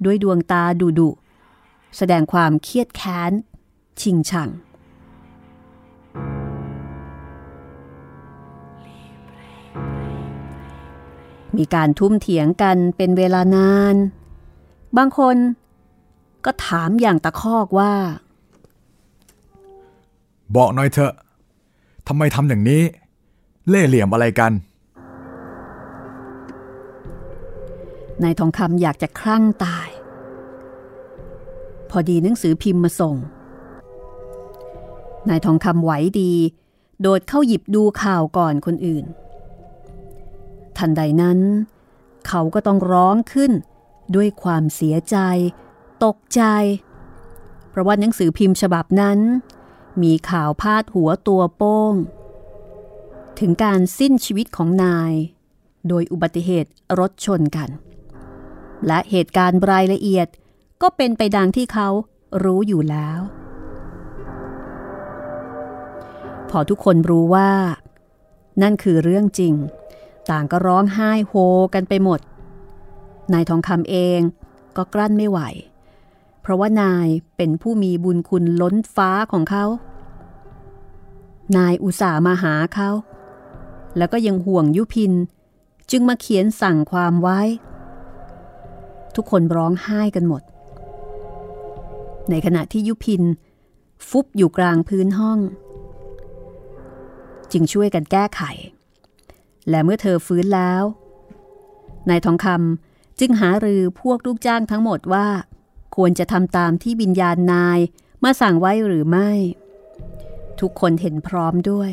[0.05, 1.11] ด้วยดวงตาดุดุ
[1.97, 3.33] แสดงความเครียดแค้น
[4.01, 4.51] ชิงชัง
[11.57, 13.95] มีการทุ่มเถียงกันเป็นเวลานาน
[14.97, 15.37] บางคน
[16.45, 17.93] ก็ถามอย่างตะคอกว่า
[20.57, 21.12] บอกหน่อยเถอะ
[22.09, 22.83] ทำไมทำอย่างนี้
[23.69, 24.53] เล่ห์เหลี่ยมอะไรกัน
[28.23, 29.88] นายทองคำอยากจะคลั่งตาย
[31.91, 33.17] พอดีหนังสือพิมพ์มาส่ง
[35.29, 36.33] นายทองคำไหวดี
[37.01, 39.05] โดดเข้าหยิบดูข่าวก่อนคนอื่น
[40.83, 41.40] ทันใดนั้น
[42.29, 43.53] เขาก็ต้องร้องขึ้น
[44.14, 45.16] ด้วยความเสียใจ
[46.05, 46.42] ตกใจ
[47.71, 49.18] เพราะว่าหนังสือพิมพ์ฉบับนั้น
[50.03, 51.95] มีข่าวพาดหัวตัวโป้ง
[53.38, 55.12] ถึงการสิ้นชีวิตของนาย
[55.88, 57.68] โดยอุบัติเหตุรถชนกัน
[58.87, 60.29] และเหตุการณ์รายละเอียด
[60.83, 61.88] ก็เป็นไปดังที่เขา
[62.45, 63.21] รู้อยู่แล้ว
[66.51, 67.51] พอทุกคนรู้ว่า
[68.62, 69.55] นั่นคือเรื่องจริง
[70.31, 71.33] ต่างก็ร้องไห้โฮ
[71.75, 72.21] กันไปหมด
[73.33, 74.21] นายทองคำเอง
[74.77, 75.41] ก็กลั้นไม่ไหว
[76.41, 77.07] เพราะว่านาย
[77.37, 79.65] เป็นผู้มีบุญคุณล้นฟ้าของเขา
[81.57, 82.91] นายอุตส่าห์มาหาเขา
[83.97, 85.13] แล้วก็ยังห่วงยุพิน
[85.91, 87.41] จึงมาเขียนสั่งความไว้
[89.15, 90.43] ทุกคนร้องไห้กันหมด
[92.31, 93.23] ในขณะที่ยุพิน
[94.09, 95.39] ฟุบอยู่กลางพื้นห้อง
[97.53, 98.43] จึงช่วยกันแก้ไข
[99.70, 100.83] และเมื่อเธอฟื้นแล้ว
[102.09, 105.29] นายทองคำจึงหารือพวกลูกจ้างทั้งหมดว่า
[105.96, 107.79] ควรจะทำตามที่วิญญาณนาย
[108.25, 109.31] มาสั่งไว้หรือไม่
[110.61, 111.92] ทุกคนเห็นพร้อมด้วย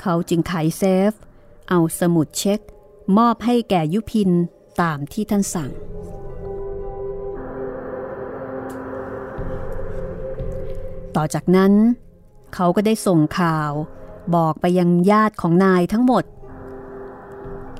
[0.00, 1.12] เขาจึงไขเซฟ
[1.68, 2.60] เอาสมุดเช็ค
[3.18, 4.30] มอบให้แก่ยุพิน
[4.82, 5.70] ตามที่ท่านสั่ง
[11.16, 11.72] ต่อจากนั้น
[12.54, 13.72] เขาก็ได้ส่งข่าว
[14.34, 16.24] บอกไปยังญาติของนายทั้งหมด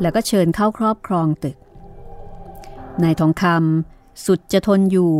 [0.00, 1.56] แล้วก็เชิญเข้าครอบครองตึก
[3.02, 5.12] นายทองคำสุดจะทนอยู่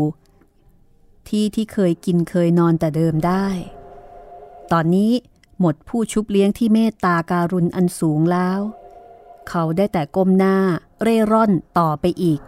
[1.29, 3.47] ที่ที่เคยกินเคยนอนแต่เดิมได้
[4.73, 5.13] ตอนนี้
[5.61, 8.61] หมดผู้ชุบเลี้ยงที่เมตตาการุณอันสูงแล้ว
[9.49, 10.57] เขาได้แต่ก้มหน้า
[11.03, 12.41] เร่ร่อนต่อไปอีก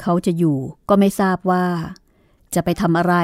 [0.00, 1.66] เขาจะอยู่ก็ไม่ทราบว่า
[2.54, 3.14] จะไปทำอะไร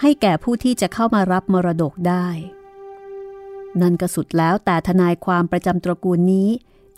[0.00, 2.26] ให้แก่ผู้ที่จะเข้ามารับมรดกได้
[3.82, 6.48] นั่นก็สุดแล้วแต่ทนายความประจำตระกูลนี้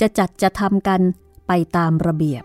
[0.00, 1.00] จะจัดจะทำกัน
[1.46, 2.44] ไปตามระเบียบ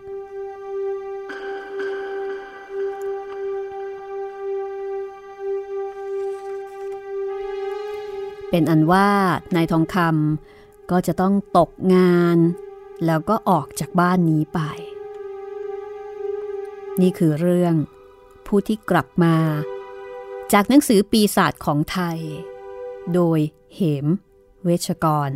[8.50, 9.08] เป็นอันว่า
[9.56, 12.38] นายทองคำก็จะต้องตกงาน
[13.06, 14.60] แล้วก็ออกจากบ้านนี้ไป
[17.00, 17.74] นี่คือเรื่อง
[18.46, 19.36] ผู้ที่กลับมา
[20.52, 22.18] จากหนังสือปีศาจของไทย
[23.14, 23.38] โดย
[23.74, 24.06] เหม
[24.64, 25.30] เวชกร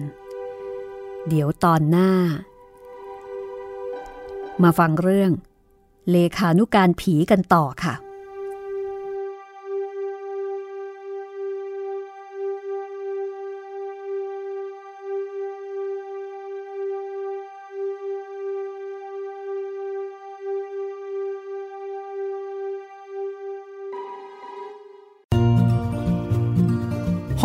[1.28, 2.10] เดี๋ยวตอนหน้า
[4.62, 5.32] มาฟังเรื่อง
[6.10, 7.94] เลขานุการผีกันต่อค่ะ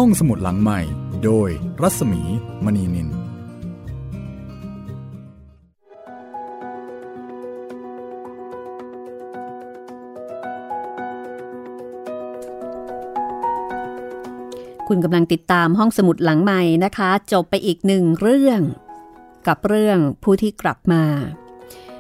[0.03, 0.79] ห้องสมุดหลังใหม่
[1.25, 1.49] โดย
[1.81, 2.21] รัศมี
[2.65, 3.13] มณีนิน คุ
[14.95, 18.61] ณกำลังติดตามห้องสมุดหลังใหม่นะคะ จบไปอีกหนึ่งเรื่อง
[19.47, 21.03] กับเรื่องผู้ที่กลับมา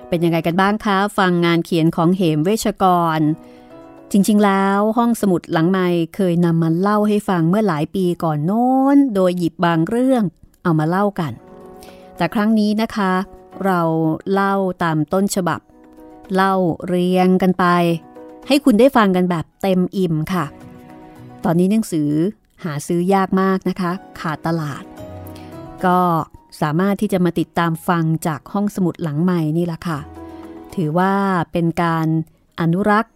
[0.07, 2.85] เป็นยังไงกันบ้างคะ ฟังงานเขียนของเหมเวชก
[3.17, 3.19] ร
[4.11, 10.23] จริงๆ แล้วห้องสมุดหลังใหม่เคยนำมาเล่าให้ฟังเมื่อหลายปีก่อนโน้น โดยหยิบบางเรื่อง
[10.63, 11.31] เอามาเล่ากัน
[12.17, 13.11] แต่ครั้งนี้นะคะ
[13.65, 13.81] เรา
[14.33, 15.59] เล่าตามต้นฉบับ
[16.35, 16.53] เล่า
[16.87, 17.65] เรียงกันไป
[18.47, 20.45] ให้คุณได้ฟังกันแบบเต็มอิ่มค่ะ
[21.43, 22.09] ตอนนี้หนังสือ
[22.63, 24.83] หาซื้อยากมากนะคะ ขาดตลาด
[25.85, 25.99] ก็
[26.61, 29.99] สามารถที่จะมาติดตามฟังจากห้องสมุดหลังใหม่นี่แหละค่ะ
[30.75, 31.13] ถือว่า
[31.51, 32.07] เป็นการ
[32.61, 33.13] อนุรักษ์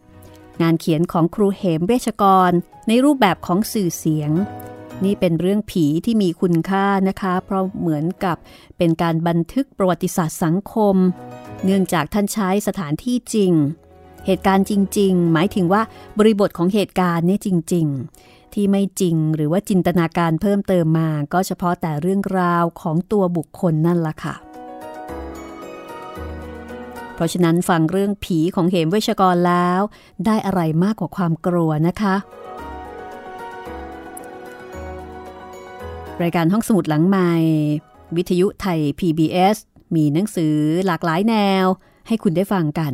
[0.61, 2.51] งานเขียนของครูเหมเวชกร
[2.87, 4.31] ในรูปแบบของสื่อเสียง
[5.03, 8.37] นี่เป็นเรื่องผีที่มีคุณค่านะคะ เพราะเหมือนกับ
[8.77, 10.95] เป็นการบันทึกประวัติศาสตร์สังคม
[11.63, 13.53] เนื่องจากท่านใช้สถานที่จริง
[14.25, 15.81] เหตุการณ์จริง ๆ หมายถึงว่า
[16.19, 17.87] บริบทของเหตุการณ์นี่จริง
[18.21, 24.35] ๆ ที่ไม่จริงหรือว่าจินตนาการเพิ่มเติมมา ก็เฉพาะแต่เรื่องราวของตัวบุคคลนั่นละค่ะ
[27.15, 29.81] เพราะฉะนั้นฟังเรื่องผีของเหมเวชกรแล้ว
[30.25, 32.15] ได้อะไรมากกว่าความกลัวนะคะ
[36.23, 37.31] รายการห้องสมุดหลังใหม่
[38.15, 39.55] วิทยุไทย PBS
[39.95, 41.65] มีหนังสือหลากหลายแนว
[42.07, 42.93] ให้คุณได้ฟังกัน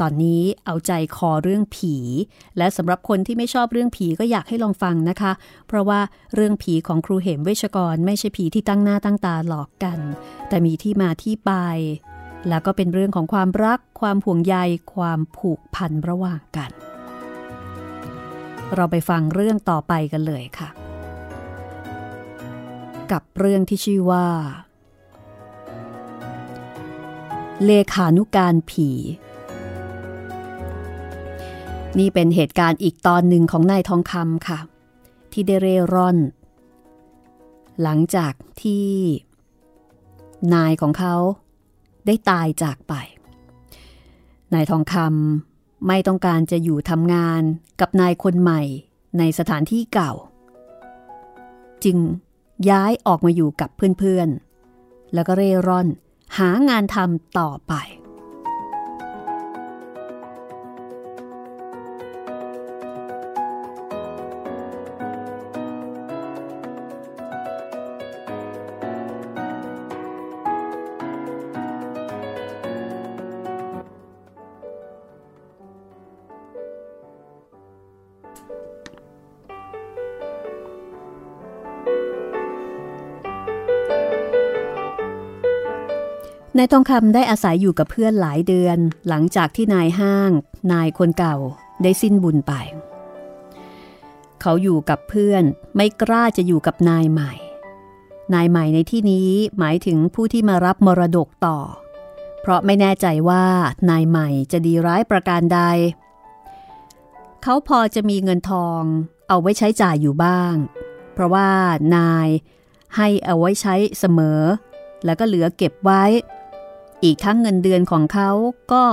[0.00, 1.96] ตอนนี้เอาใจคอเรื่องผี
[2.58, 5.32] และสำหรับคนที่ไม่ชอบเรื่องผีก็อยากให้ลองฟังนะคะ
[5.68, 6.00] เพราะว่า
[6.34, 9.98] เรื่องผีของครูเหมเวชกร ไม่ใช่ผีที่ตั้งหน้าตั้งตาหลอกกัน
[10.48, 11.52] แต่มีที่มาที่ไป
[12.48, 14.56] แล้วก็เป็นเรื่องของความรัก ความห่วงใย
[14.94, 16.70] ความผูกพันระหว่างกัน
[18.74, 20.68] เราไปฟังเรื่องต่อไปกันเลยค่ะ
[23.12, 24.26] กับเรื่องที่ชื่อว่า
[27.64, 28.90] เลขานุการผี
[31.98, 34.58] นี่เป็นเหตุการณ์อีกตอนหนึ่งของนายทองคำค่ะ
[35.32, 36.18] ที่ได้เร่ร่อน
[37.82, 38.88] หลังจากที่
[40.54, 41.14] นายของเขา
[42.10, 42.94] ได้ตายจากไป
[44.54, 47.42] นายทองคำไม่ต้องการจะอยู่ทำงาน
[47.80, 48.62] กับนายคนใหม่
[49.18, 50.12] ในสถานที่เก่า
[51.84, 51.98] จึง
[52.70, 55.88] ย้ายออกมาอยู่กับเพื่อนๆ แล้วก็เร่ร่อน
[56.38, 57.72] หางานทำต่อไป
[86.58, 90.30] นายทองคำได้อาศัยอยู่กับเพื่อนหลายเดือน หลังจากที่นายห้าง
[90.72, 91.36] นายคนเก่า
[91.82, 92.52] ได้สิ้นบุญไป
[94.40, 95.42] เขาอยู่กับเพื่อน
[95.76, 97.32] ไม่กล้าจะอยู่กับนายใหม่
[98.34, 101.58] นายใหม่ในที่นี้หมายถึงผู้ที่มารับมรดกต่อ
[102.40, 103.44] เพราะไม่แน่ใจว่า
[103.90, 105.60] นายใหม่จะดีร้ายประการใด
[107.42, 108.82] เขาพอจะมีเงินทอง
[109.28, 110.54] เอาไว้ใช้จ่ายอยู่บ้าง
[111.12, 111.48] เพราะว่า
[111.96, 112.28] นาย
[112.96, 114.40] ให้เอาไว้ใช้เสมอ
[115.04, 116.04] แล้วก็เหลือเก็บไว้
[117.04, 118.30] อีกทั้งเงินเดือนของเขา
[118.72, 118.84] ก็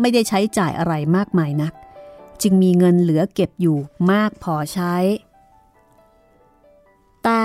[0.00, 1.72] ไม่ได้ใช้จ่ายอะไรมากมายนัก
[2.42, 3.78] จึงมีเงินเหลือเก็บอยู่
[4.12, 4.94] มากพอใช้
[7.24, 7.42] แต่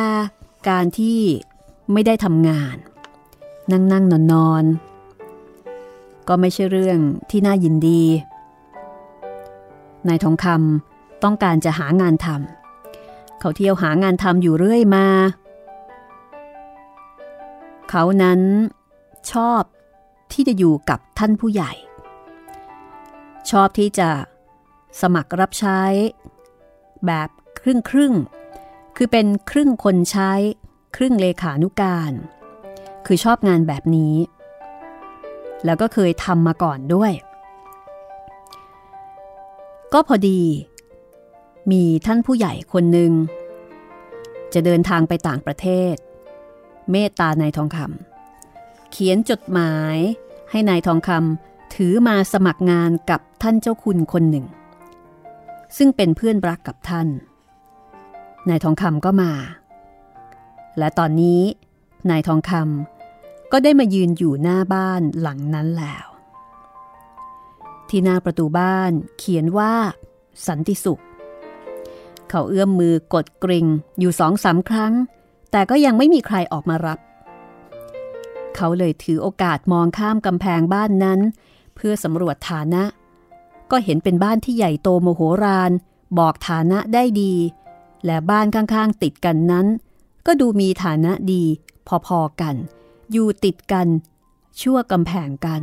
[0.70, 1.20] การที่
[1.94, 2.76] ไม่ได้ทำงาน
[3.72, 4.64] นั่งนั่งนอนนอน
[6.28, 7.00] ก็ไม่ใช่เรื่อง
[7.30, 8.04] ที่น่ายินดี
[10.08, 15.08] นายทองคำต้องการจะหางานทำ เขาเที่ยวหางานทำอยู่เรื่อยมา
[17.90, 18.42] เขานั้น
[19.32, 19.62] ชอบ
[20.34, 21.72] ที่จะอยู่กับท่านผู้ใหญ่
[23.52, 24.10] ชอบที่จะ
[25.02, 25.82] สมัครรับใช้
[27.06, 27.30] แบบ
[27.62, 28.14] ครึ่งครึ่ง
[28.96, 30.32] คือเป็นครึ่งคนใช้
[30.96, 32.12] ครึ่งเลขานุการ
[33.06, 34.16] คือชอบงานแบบนี้
[35.66, 37.12] แล้วก็เคยทำมาก่อนด้วย
[39.94, 40.42] ก็พอดี
[41.72, 43.12] มีท่านผู้ใหญ่คนหนึ่ง
[44.54, 45.96] จะเดินทางไปต่างประเทศ
[46.92, 48.11] เมตตาในทองคำ
[48.92, 49.98] เขียนจดหมาย
[50.52, 54.46] ให้นายทองคำถือมาสมัครงานกับท่านเจ้าคุณคนหนึ่ง
[55.78, 57.08] ซึ่งเป็นเพื่อนรักกับท่าน
[58.50, 59.32] นายทองคำก็มา
[60.78, 61.42] และตอนนี้
[62.10, 66.08] นายทองคำก็ได้มายืนอยู่หน้าบ้านหลังนั้นแล้ว
[67.90, 69.74] ที่หน้าประตูบ้านเขียนว่า
[70.48, 71.02] สันติสุข
[72.30, 73.68] เขาเอื้อมมือกดกริ่ง
[74.00, 74.94] อยู่สองสามครั้ง
[75.52, 77.00] แต่ก็ยังไม่มีใครออกมารับ
[78.56, 81.20] เขาเลยถือโอกาสมองข้ามกำแพงบ้านนั้น
[81.76, 82.84] เพื่อสำรวจฐานะ
[83.72, 85.72] ก็เห็นเป็นบ้านที่ใหญ่โตโมโหราน
[86.20, 87.34] บอกฐานะได้ดี
[88.06, 89.68] และบ้านข้างๆติดกันนั้น
[90.26, 91.44] ก็ดูมีฐานะดี
[92.08, 92.56] พอๆกัน
[93.12, 93.88] อยู่ติดกัน
[94.62, 95.62] ชั่วกำแพงกัน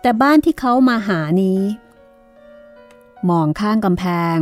[0.00, 1.60] แต่บ้านที่เขามาหานี้
[3.30, 4.38] มองข้างกำแพง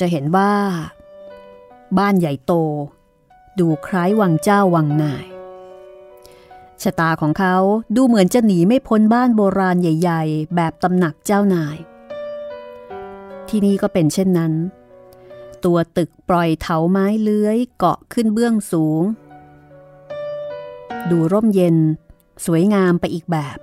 [0.00, 0.52] จะเห็นว่า
[1.98, 2.52] บ้านใหญ่โต
[3.58, 5.26] ดูคล้ายวังเจ้าวังนาย
[6.82, 7.56] ชะตาของเขา
[7.96, 11.76] ดูเหมือนจะหนีไม่พ้นบ้านโบราณใหญ่ ๆ แบบตำหนักเจ้านาย
[13.48, 14.52] ที่นี่ก็เป็นเช่นนั้น
[15.64, 19.02] ตัวตึกปล่อยเถาไม้เลื้อยเกาะขึ้นเบื้องสูง
[21.10, 21.76] ดูร่มเย็น
[22.44, 23.58] สวยงามไปอีกแบบ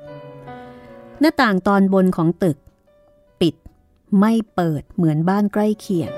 [1.19, 2.57] หน้าต่างตอนบนของตึก
[3.41, 3.55] ปิด
[4.19, 6.11] ไม่เปิดเหมือนบ้านใกล้เคียง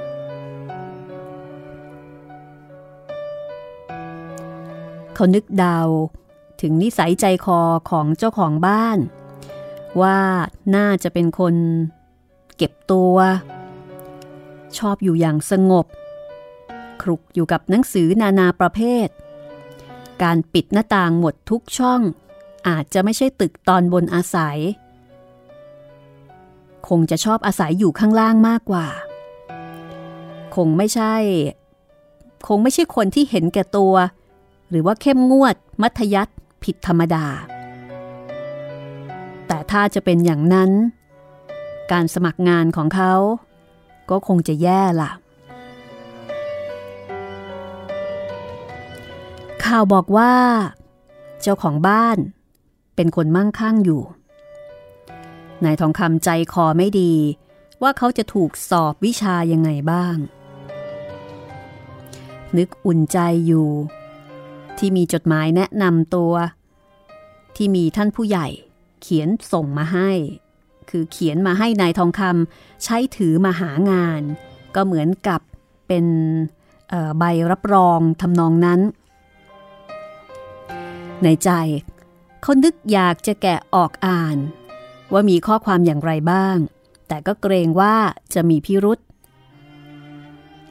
[5.16, 5.88] เขานึกดาว
[6.62, 7.60] ถึงนิสัยใจคอ
[7.90, 8.98] ของเจ้าของบ้าน
[10.02, 10.20] ว่า
[10.76, 11.56] น่าจะเป็นคน
[12.58, 13.16] เก็บตัว
[14.78, 15.86] ชอบอยู่อย่างสงบ
[17.02, 19.08] ครุกอยู่กับหนังสือนานาประเภท
[20.24, 22.02] การปิดหน้าต่างหมดทุกช่อง
[22.68, 24.58] อาจจะไม่ใช่ตึกตอนบนอาศัย
[26.88, 28.88] คงจะชอบอาศัยอยู่ข้างล่างมากกว่า
[30.56, 31.16] คงไม่ใช่
[32.48, 33.94] คงไม่ใช่คนที่เห็นแก่ตัว
[34.76, 37.26] รือว่าเข้มงวด มัธยัติผิดธรรมดา
[39.48, 40.72] แต่ถ้าจะเป็นอย่างนั้น
[41.92, 43.14] การสมัครงานของเขา
[44.10, 45.12] ก็คงจะแย่ล่ะ
[49.64, 50.34] ข่าวบอกว่า
[51.42, 52.18] เจ้าของบ้าน
[52.96, 54.02] เป็นคนมั่งคั่งอยู่
[55.64, 57.14] นายทองคำใจคอไม่ดี
[57.82, 60.18] ว่าเขาจะถูกสอบวิชายังไงบ้าง
[62.58, 63.70] นึกอุ่นใจอยู่
[64.80, 66.34] ที่มีจดหมายแนะนำตัว
[67.56, 68.48] ที่มีท่านผู้ใหญ่
[69.02, 70.12] เขียนส่งมาให้
[70.90, 74.22] คือเขียนมาให้นายทองคำใช้ถือมาหางาน
[74.76, 75.42] ก็เหมือนกับ
[75.88, 76.06] เป็น
[77.20, 78.82] ใบรับรองทำนองนั้น
[81.24, 81.50] ในใจ
[82.42, 84.38] เขานึกอยากจะแกะออกอ่าน
[85.14, 86.58] ว่ามีข้อความอย่างไรบ้าง
[87.08, 87.96] แต่ก็เกรงว่า
[88.34, 89.00] จะมีพิรุษ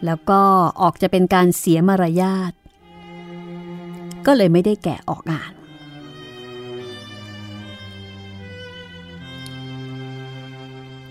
[0.04, 0.42] แล้วก็
[0.80, 2.52] ออกจะเป็นการเสียมารยาท
[4.26, 5.52] ก็เลยไม่ได้แกะออกอ่าน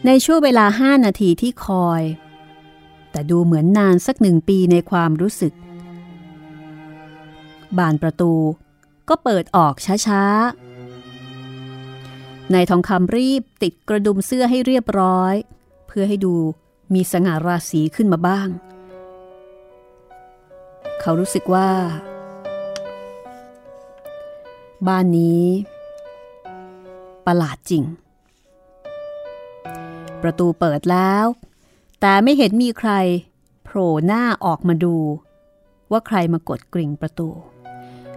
[0.06, 2.02] ในช่วงเวลาห้านาทีที่คอย
[3.12, 5.54] แต่ดูเหมือนนานสักหนึ่งปีในความรู้สึก
[7.78, 8.34] บานประตู
[9.10, 9.74] ก็เปิดออก
[10.08, 15.34] ช้าๆนายทองคำรีบติดกระดุมเสื้อให้เรียบร้อย
[15.88, 16.36] เพื่อให้ดู
[16.94, 18.48] มีสง่าราศีขึ้นมาบ้าง
[21.02, 21.70] เขารู้สึกว่า
[24.88, 25.46] บ้านนี้
[27.26, 27.84] ประหลาดจริง
[30.22, 31.26] ประตูเปิดแล้ว
[32.02, 32.92] แต่ไม่เห็นมีใคร
[33.64, 34.96] โผล่หน้าออกมาดู
[35.92, 37.30] ว่าใครมากดกริ่งประตู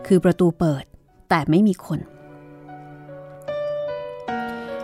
[0.06, 0.84] คือประตูเปิด
[1.28, 2.00] แต่ไม่มีคน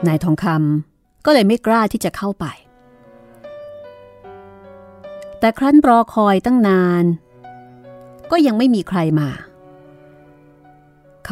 [0.06, 2.46] นายทองคำก็เลยไม่กล้าที่จะเข้าไป
[5.38, 7.04] แต่ครั้นรอคอยตั้งนาน
[8.30, 9.28] ก็ยังไม่มีใครมา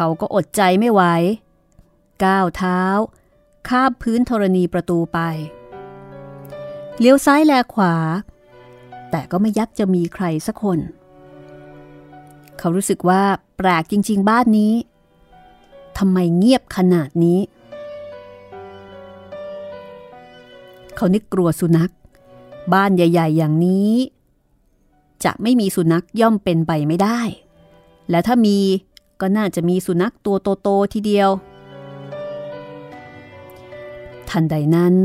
[0.02, 1.02] เขาก็อดใจไม่ไหว
[2.24, 2.82] ก้าวเท้า
[3.68, 5.18] คาบพื้นธรณีประตูไป
[6.98, 7.94] เลี้ยวซ้ายแลขวา
[9.10, 10.78] แต่ก็ไม่ยักจะมีใครสักคน
[12.58, 13.22] เขารู้สึกว่า
[13.56, 14.74] แปลกจริง ๆ บ้านนี้
[15.98, 17.40] ทำไมเงียบขนาดนี้
[20.96, 21.92] เขานึกกลัวสุนัข
[22.74, 23.94] บ้านใหญ่ ๆ อย่างนี้
[25.24, 27.20] จะไม่มีสุนัขย่อมเป็นไปไม่ได้
[28.10, 28.58] และถ้ามี
[29.20, 31.30] ก็น่าจะมีสุนัขตัวโตๆทีเดียว
[34.28, 34.96] ทันใดนั้น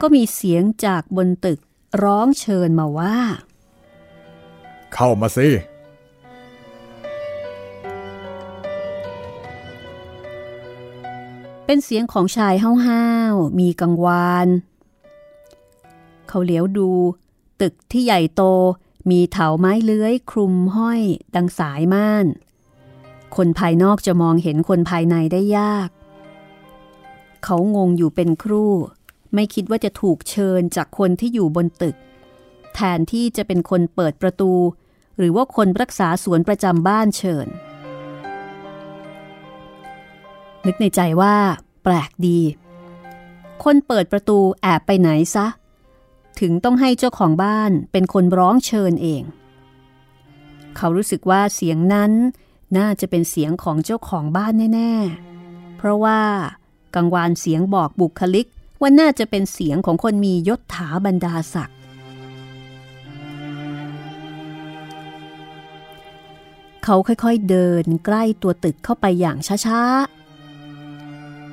[0.00, 1.58] ก็มีเสียงจากบนตึก
[2.02, 3.16] ร้องเชิญมาว่า
[4.94, 5.48] เข้ามาสิ
[11.66, 12.54] เป็นเสียงของชาย
[12.86, 14.48] ห้าวๆมีกังวาน
[16.28, 16.90] เขาเหลียวดู
[17.60, 18.42] ตึกที่ใหญ่โต
[19.10, 21.00] มีเถาไม้เลื้อยคลุมห้อย
[21.34, 22.26] ดังสายม่าน
[23.36, 25.88] คนภายนอกจะมองเห็นคนภายในได้ยาก
[27.44, 28.72] เขางงอยู่เป็นครู่
[29.34, 31.96] ไม่คิดว่าจะถูกเชิญจากคนที่อยู่บนตึก
[32.74, 34.52] แทนที่จะเป็นคนเปิดประตู
[35.18, 37.46] หรือว่าคนรักษาสวนประจำบ้านเชิญ
[40.66, 41.34] นึกในใจว่า
[41.82, 42.40] แปลกดี
[43.64, 45.46] คนเปิดประตูแอบไปไหนซะ
[46.40, 49.22] ถึงต้องให้เจ้าของบ้านเป็นคนร้องเชิญเอง
[50.76, 52.12] เขารู้สึกว่าเสียงนั้น
[52.76, 54.92] น่าจะเป็นเสียงของเจ้าของบ้านแน่
[55.36, 56.20] ๆ เพราะว่า
[56.94, 58.46] กังวานเสียงบอกบุคลิก
[58.80, 61.78] ว่าน่าจะเป็นเสียงของคนมียศถาบรรดาศักดิ์
[66.84, 69.82] เขาค่อยๆเดินใกล้ตัวตึกเข้าไปอย่างช้า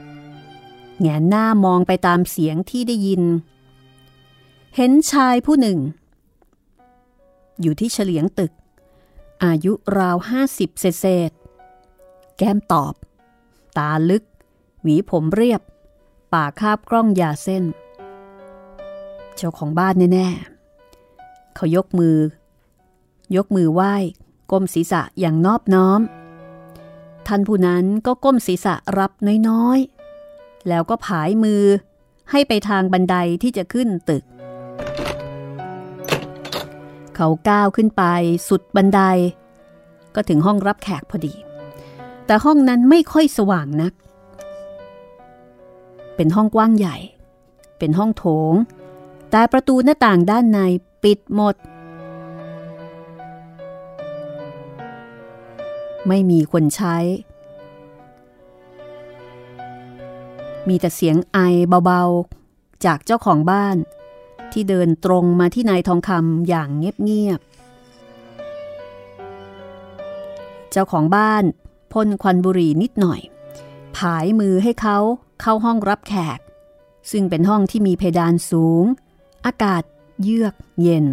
[0.06, 3.24] ๆแงนหน้ามองไปตามเสียงที่ได้ยิน
[4.76, 5.80] เห็นชายผู้หนึ่ง
[7.62, 8.52] อยู่ที่เฉลียงตึก
[9.46, 11.32] อายุราวห้าสิบเศษ
[12.38, 12.94] แก้มตอบ
[13.78, 14.24] ตาลึก
[14.82, 15.62] หวีผมเรียบ
[16.34, 17.64] ปากคาบกล้องยาเส้น
[19.36, 20.28] เจ้าของบ้านแน่
[20.92, 22.18] ๆ เขายกมือ
[23.36, 23.96] ยกมือไหว้
[24.52, 26.02] ก้มศีรษะอย่างนอบน้อม
[27.28, 29.12] ท่านผู้นั้นก็ก้มศีรษะรับ
[29.50, 29.80] น้อย
[30.24, 31.64] ๆ แล้วก็ผายมือ
[32.32, 34.24] ให้ไปทางบันไดที่จะขึ้นตึก
[37.22, 38.04] เขาก้าวขึ้นไป
[38.50, 39.02] สุดบันได
[40.16, 41.34] ก็ถึงห้องรับแขกพอดี
[42.26, 43.94] แต่ห้องนั้นไม่ค่อยสว่างนัก
[46.16, 46.98] เป็นห้องกว้างใหญ่
[47.80, 48.54] เป็นห้องโถง
[49.32, 50.60] แต่ประตูหน้าต่างด้านใน
[51.04, 51.56] ปิดหมด
[56.08, 56.98] ไม่มีคนใช้
[60.68, 61.38] มีแต่เสียงไอ
[61.86, 63.78] เบาๆ จากเจ้าของบ้าน
[64.54, 67.50] ที่เดินตรงมาที่นายทองคำอย่างเงียบๆ
[70.72, 71.44] เจ้าของบ้าน
[71.94, 73.22] พ่นควันบุหรี่นิดหน่อย
[73.98, 74.98] ผายมือให้เขา
[75.42, 76.40] เข้าห้องรับแขก
[77.12, 78.86] ซึ่งเป็นห้องที่มีเพดานสูง
[79.46, 79.84] อากาศ
[80.22, 81.06] เยือกเย็น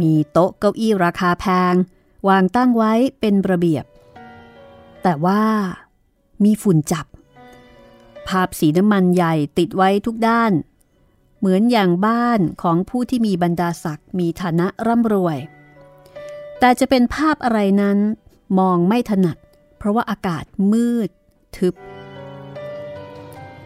[0.00, 1.74] มีโต๊ะเก้าอี้ราคาแพง
[2.28, 3.84] วางตั้งไว้เป็นระเบียบ
[5.02, 5.42] แต่ว่า
[6.44, 7.06] มีฝุ่นจับ
[8.28, 10.52] ภาพสีน้ำมันใหญ่ติดไว้ทุกด้าน
[11.38, 15.38] เหมือนอย่างบ้านของผู้ที่มีบรรดาศักดิ์มีฐานะร่ำรวย
[16.58, 17.98] แต่จะเป็นภาพอะไรนั้น
[18.58, 19.36] มองไม่ถนัด
[19.78, 21.10] เพราะว่าอากาศมืด
[21.56, 21.74] ทึบ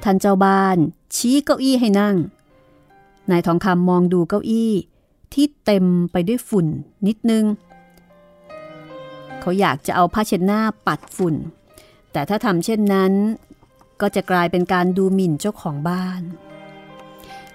[0.02, 0.76] ท่านเจ้าบ้าน
[1.16, 2.16] ชี้เก้าอี้ให้นั่ง
[3.30, 4.72] นายทองคำมองดูเก้าอี้
[5.34, 6.66] ที่เต็มไปด้วยฝุ่น
[7.06, 7.44] นิดนึง
[9.40, 11.34] เขาอยากจะเอาผ้าเช็ดหน้าปัดฝุ่น
[12.12, 13.12] แต่ถ้าทำเช่นนั้น
[14.00, 16.22] ก็จะกลายเป็นการดูหมิ่นเจ้าของบ้าน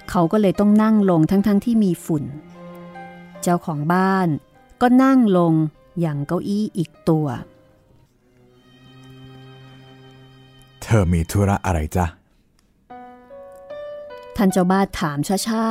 [0.09, 2.23] เขาก็เลยต้องนั่งลงทั้งๆทที่มีฝุ่น
[3.41, 4.27] เจ้าของบ้าน
[4.81, 5.53] ก็นั่งลง
[5.99, 7.27] อย่างเก้าอี้อีกตัว
[10.81, 12.05] เธอมีธุระอะไรจ๊ะ
[14.35, 15.17] ท่านเจ้าบ้านถาม
[15.47, 15.63] ช้า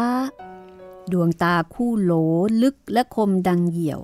[0.53, 2.12] ๆ ดวงตาคู่โหล
[2.62, 4.01] ลึกและคมดังเหี่ยว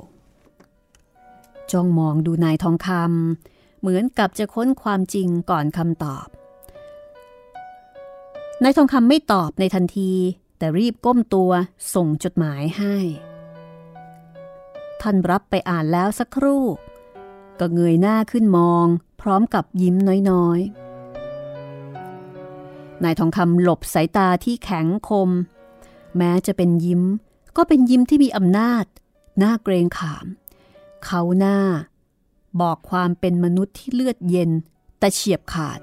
[1.71, 6.27] จ้องมองดูนายทองคำเหมือนกับจะค้นความจริงก่อนคำตอบ
[8.65, 10.13] นายทองคำไม่ตอบในทันที
[10.59, 11.51] แต่รีบก้มตัว
[11.95, 12.97] ส่งจดหมายให้
[15.01, 16.65] ท่านรับไปอ่านแล้วสักครู่
[17.59, 18.87] ก็เงยหน้าขึ้นมอง
[19.21, 19.97] พร้อมกับยิ้ม
[20.31, 25.31] น้อยๆ นายทองคำหลบสายตาที่แข็งคม
[26.17, 27.03] แม้จะเป็นยิ้ม
[27.57, 28.85] ก็เป็นยิ้มที่มีอำนาจ
[29.39, 30.27] หน่าเกรงขาม
[31.05, 31.59] เขาหน้า
[32.61, 34.51] บอกความเป็นมนุษย์ที่เลือดเย็น
[34.99, 35.81] แต่เฉียบขาด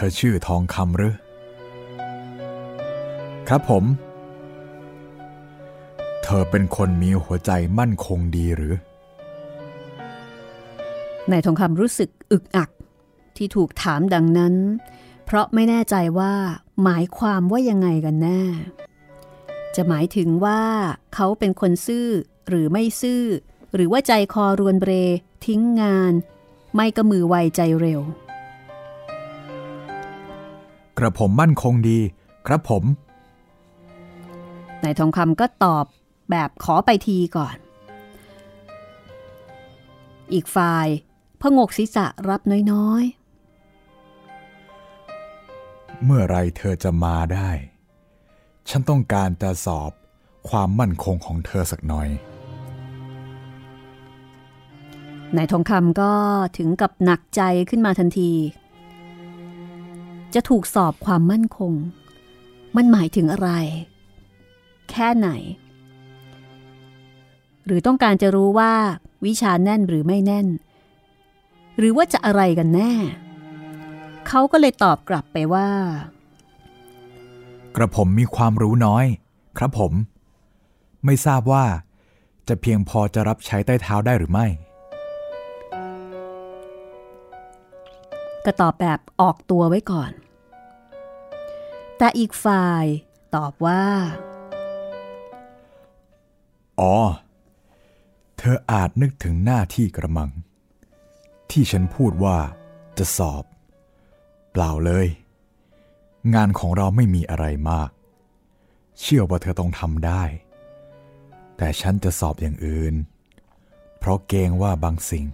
[0.00, 1.14] ธอชื่อทองคำหรือ
[3.48, 3.84] ครับผม
[6.22, 8.74] เธอเป็นคนมีหัวใจมั่นคงดีหรือ
[11.30, 12.70] นายทองคำรู้สึกอึกอัก
[13.36, 14.54] ที่ถูกถามดังนั้น
[15.24, 16.32] เพราะไม่แน่ใจว่า
[16.84, 18.42] หมายความว่ายังไงกันแน่
[19.76, 20.62] จะหมายถึงว่า
[21.14, 22.06] เขาเป็นคนซื่อ
[22.48, 23.22] หรือไม่ซื่อ
[23.74, 24.92] หรือว่าใจคอรวนเบร
[25.46, 26.12] ทิ้งงาน
[26.74, 28.00] ไม่ก็มือไวใจเร็ว
[31.00, 31.98] กระผมมั่นคงดี
[32.46, 32.84] ครับผม
[34.82, 35.84] นายทองคำก็ตอบ
[36.30, 37.56] แบบขอไปทีก่อน
[40.32, 40.86] อีกฝ่าย
[41.40, 42.40] พงกศีรษะรับ
[42.72, 47.50] น้อยๆ เมื่อไรเธอจะมาได้
[48.68, 49.92] ฉันต้องการจะสอบ
[50.48, 52.08] ความมั่นคงของเธอสักหน่อย
[55.36, 56.12] นายทองคำก็
[56.58, 58.32] ถึงกับหนักใจขึ้นมาทันที
[60.34, 61.72] จะถูกสอบความมั่นคง
[62.76, 63.50] มันหมายถึงอะไร
[64.90, 65.28] แค่ไหน
[67.66, 68.72] หรือต้องการจะรู้ว่า
[69.26, 70.46] วิชาแน่นหรือไม่แน่น
[71.78, 72.92] หรือว่าจะอะไรกันแน่
[74.28, 75.68] เขาก็เลยตอบกลับไปว่า
[77.76, 79.04] กระผมมีความรู้น้อย
[79.58, 79.92] ครับผม
[81.04, 81.64] ไม่ทราบว่า
[82.48, 84.46] จะเพียงพอจะรับใช้ใต้เท้าได้หรือไม่
[88.44, 90.10] ก็ตอบแบบออกตัวไว้ก่อน
[91.98, 92.84] แต่อีกฝ่าย
[93.34, 93.84] ตอบว่า
[96.80, 96.96] อ๋อ
[98.38, 100.30] เธออาจนึกถึงหน้าที่กระมัง
[101.50, 102.38] ที่ฉันพูดว่า
[102.98, 103.44] จะสอบ
[104.52, 105.06] เปล่าเลย
[106.34, 107.90] งานของเราไม่มีอะไรมาก
[109.00, 110.22] เชื่อว่าเธอต้องทำได้
[111.56, 112.94] แต่ฉันจะสอบอย่างอื่น
[113.98, 115.26] เพราะเกรงว่าบางสิ่ง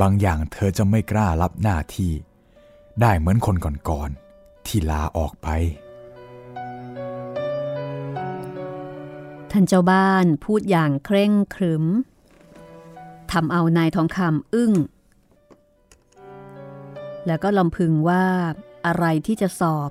[0.00, 2.12] บางอย่างเธอจะไม่กล้ารับหน้าที่
[3.00, 5.48] ได้เหมือนคนก่อนๆที่ลาออกไป
[9.50, 11.84] ท่านเจ้าบ้านพูดอย่างเคร่งครึม
[13.32, 14.72] ทำเอานายทองคำอึ้ง
[17.26, 18.24] แล้วก็ลำพึงว่า
[18.86, 19.90] อะไรที่จะสอบ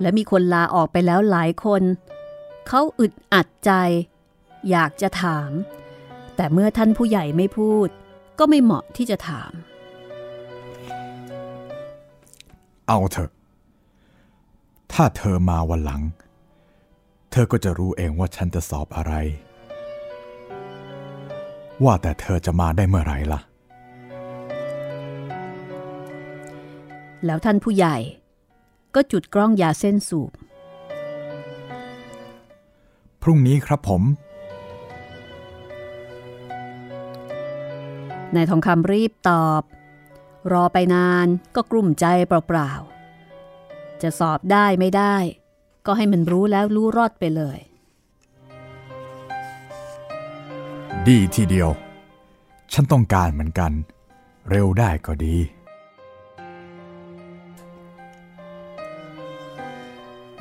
[0.00, 1.82] และมีคนลาออกไปแล้วหลายคน
[2.68, 3.72] เขาอึดอัดใจ
[4.70, 5.50] อยากจะถาม
[6.36, 7.88] แต่เมื่อท่านผู้ใหญ่ไม่พูด
[8.38, 9.52] ก็ไม่เหมาะที่จะถาม
[12.88, 13.30] เอาเถอะ
[14.92, 16.02] ถ้าเธอมาวันหลัง
[17.30, 19.12] เธอก็จะรู้เองว่าฉันจะสอบอะไร
[21.84, 23.40] ว่าแต่เธอจะมาได้เมื่อไหร่ล่ะ
[27.26, 27.96] แล้วท่านผู้ใหญ่
[28.94, 30.32] ก็จุดกล้องยาเส้นสูบ
[33.22, 34.02] พรุ่งนี้ครับผม
[38.34, 39.62] นายทองคำรีบตอบ
[40.52, 45.16] รอไปนานก็กลุ่มใจเปล่าๆ จะสอบได้ไม่ได้
[45.86, 47.58] ก็ให้มันรู้แล้วรู้รอดไปเลย
[51.06, 51.70] ดีทีเดียว
[52.72, 53.72] ฉันต้องการเหมือนกัน
[54.50, 55.36] เร็วได้ก็ดี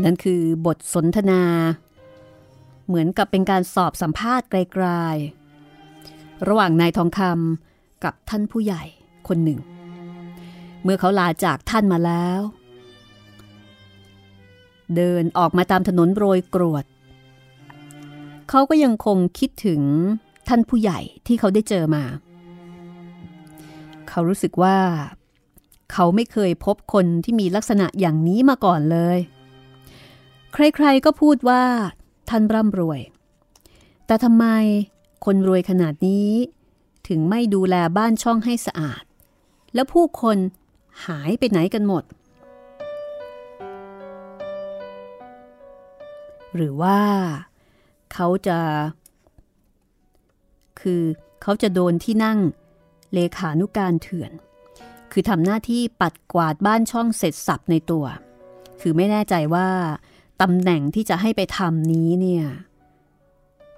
[0.03, 1.43] นั่นคือบทสนทนา
[2.88, 8.84] เหมือนกับเป็นการสอบสัมภาษณ์ไกลๆ ระหว่างนายทองคำกับท่านผู้ใหญ่
[9.28, 9.60] คนหนึ่ง
[10.84, 12.39] เมื่อเขาลาจากท่านมาแล้ว
[14.95, 16.86] เดินออกมาตามถนนโรยกรวด
[18.49, 19.82] เขาก็ยังคงคิดถึง
[20.47, 22.03] ท่านผู้ใหญ่ที่เขาได้เจอมา
[24.09, 24.78] เขารู้สึกว่า
[25.91, 29.19] เขาไม่เคยพบคนที่มีลักษณะอย่างนี้มาก่อนเลย
[30.53, 31.63] ใครๆก็พูดว่า
[32.30, 33.01] ท่านร่ำรวย
[34.05, 34.45] แต่ทำไม
[35.25, 36.32] คนรวยขนาดนี้
[37.07, 39.03] ถึงไม่ดูแลบ้านช่องให้สะอาด
[39.73, 40.38] แล้วผู้คน
[41.06, 42.04] หายไปไหนกันหมด
[46.56, 47.00] หรือว่า
[48.14, 48.60] เขาจะ
[50.82, 51.02] คือ
[51.41, 52.39] เขาจะโดนที่นั่ง
[53.14, 54.32] เลขานุการเถื่อน
[55.12, 58.06] คือทำหน้าที่ปัดกวาดบ้านช่องเสร็จสับในตัว
[58.82, 59.70] คือไม่แน่ใจว่า
[60.41, 62.45] ตำแหน่งที่จะให้ไปทำนี้เนี่ย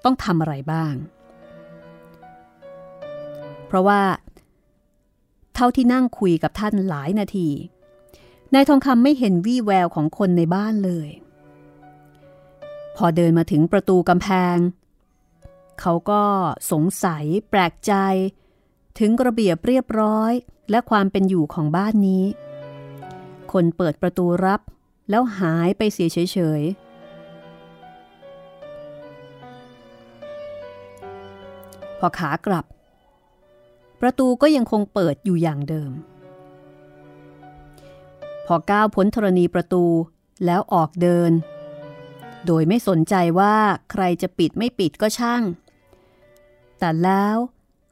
[0.04, 0.94] ต้องทำอะไรบ้าง
[3.68, 4.00] เพราะว่า
[5.62, 7.50] เท่าที่นั่งคุยกับท่านหลายนาที
[8.54, 11.10] นายทองคำไม่เห็นวี่แววของคนในบ้านเลย
[12.96, 14.58] พอเดินมาถึงประตูกำแพง
[15.80, 16.24] เขาก็
[16.72, 17.94] สงสัยแปลกใจ
[19.00, 20.32] ถึงระเบียบเรียบร้อย
[20.72, 22.24] และความเป็นอยู่ของบ้านนี้
[23.52, 24.62] คนเปิดประตูรับ
[25.10, 26.18] แล้วหายไปเสียเฉ
[26.60, 26.70] ยๆ
[32.00, 32.66] พอขากลับ
[34.02, 35.92] ประตูก็ยังคงเปิดอยู่อย่างเดิม
[38.46, 39.84] พอก้าวพ้นธรณีประตู
[40.46, 41.32] แล้วออกเดิน
[42.46, 43.56] โดยไม่สนใจว่า
[43.92, 45.44] ใครจะปิดไม่ปิดก็ช่าง
[46.80, 47.38] แต่แล้ว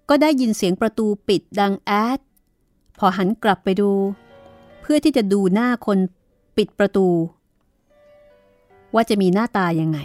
[0.10, 2.20] ก็ได้ยินเสียงประตูปิดดังแอด
[3.00, 3.92] พอหันกลับไปดู
[4.82, 5.98] เพื่อที่จะดูหน้าคน
[6.58, 7.08] ปิดประตู
[8.94, 10.00] ว่าจะมีหน้าตายังไง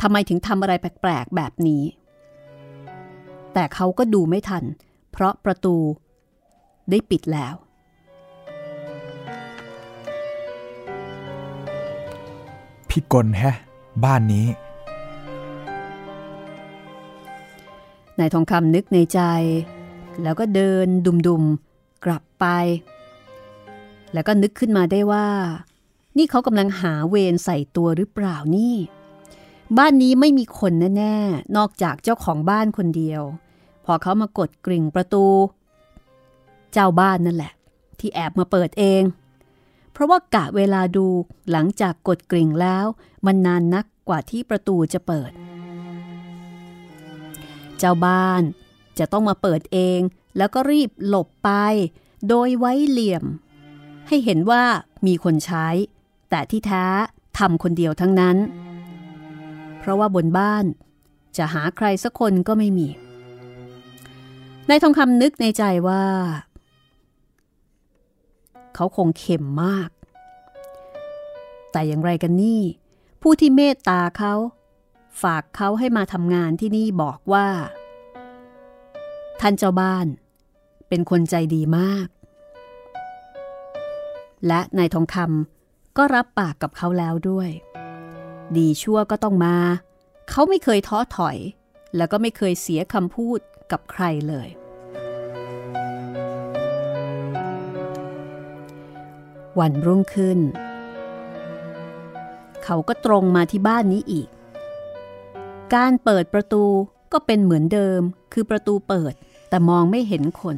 [0.00, 1.82] ทำไมถึงทำอะไรแปลกๆแบบนี้
[3.54, 4.64] แต่เขาก็ดูไม่ทัน
[5.16, 5.76] เพราะประตู
[6.90, 7.54] ได้ปิดแล้ว
[12.88, 13.56] พี่กลแฮะ
[14.04, 14.46] บ้านนี้
[18.18, 19.20] นายทองคำนึกในใจ
[20.22, 20.86] แล้วก็เดิน
[21.26, 22.46] ดุมๆ กลับไป
[24.12, 25.28] แล้วก็นึกขึ้นมาได้ว่า
[26.16, 28.76] นี่เขากำลังหาเวรใส่ตัวหรือเปล่านี่
[29.78, 33.22] บ้านนี้ไม่มีคนแน่ ๆ นอกจากเจ้าของบ้านคนเดียว
[33.84, 35.26] พอเขามากดกริ่งประตู
[36.72, 37.52] เจ้าบ้านนั่นแหละ
[37.98, 39.02] ที่แอบมาเปิดเอง
[39.92, 41.06] เพราะว่ากะเวลาดู
[41.50, 42.86] หลังจากกดกริ่งแล้ว
[43.26, 45.30] มันนานนักกว่าที่ประตูจะเปิด
[47.78, 48.42] เจ้าบ้าน
[48.98, 50.00] จะต้องมาเปิดเอง
[50.36, 51.50] แล้วก็รีบหลบไป
[52.28, 53.24] โดยไว้เหลี่ยม
[54.08, 54.62] ให้เห็นว่า
[55.06, 55.66] มีคนใช้
[56.30, 56.86] แต่ที่แท้
[57.38, 58.36] ทำคนเดียวทั้งนั้น
[59.78, 60.64] เพราะว่าบนบ้าน
[61.36, 62.88] จะหาใครสักคนก็ไม่มี
[64.68, 66.04] นายทองคำนึกในใจว่า
[68.74, 69.90] เขาคงเข็มมาก
[71.72, 72.62] แต่อย่างไรกันนี่
[73.22, 74.34] ผู้ที่เมตตาเขา
[75.22, 77.48] ฝากเขาให้มาทำงานที่นี่บอกว่า
[79.40, 80.06] ท่านเจ้าบ้าน
[80.88, 82.06] เป็นคนใจดีมาก
[84.46, 87.50] และนายทองคำก็รับปากกับเขาแล้วด้วย
[88.56, 89.56] ดีชั่วก็ต้องมา
[90.30, 91.36] เขาไม่เคยท้อถอย
[91.96, 93.40] แล้วก็ไม่เคยเสียคำพูด
[93.74, 94.48] กับใครเลย
[99.58, 100.38] วันรุ่งขึ้น
[102.64, 104.28] เขาก็ตรงมาที่บ้านนี้อีก
[105.74, 106.64] การเปิดประตู
[107.12, 108.00] ก็เป็นเหมือนเดิม
[108.32, 109.14] คือประตูเปิด
[109.48, 110.56] แต่มองไม่เห็นคน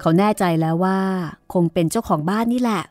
[0.00, 1.00] เขาแน่ใจแล้วว่า
[1.52, 2.82] คงเป็นเจ้าของบ้านนี่แหละ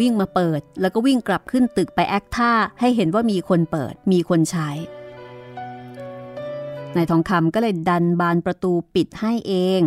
[0.00, 4.70] วิ่งมาเปิดแล้วก็วิ่งกลับขึ้นตึกไปแอคท่าให้เห็นว่ามีคนเปิดมีคนใช้
[6.96, 9.82] นายทองคำก็เลยดันบานประตูปิดให้เอง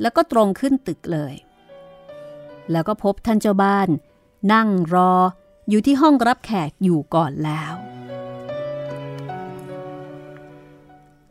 [0.00, 1.34] แล้วก็ตรงขึ้นตึกเลย
[2.72, 3.88] แล้วก็พบท่านเจ้าบ้าน
[4.52, 5.12] นั่งรอ
[5.68, 7.74] อยู่ที่ห้องรับแขกอยู่ก่อนแล้ว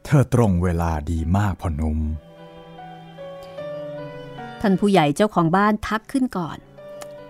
[0.04, 2.00] เธอตรงเวลาดีมากพ่อนุ่ม
[4.62, 6.58] ท่านผู้ใหญ่เจ้าของบ้านทักขึ้นก่อน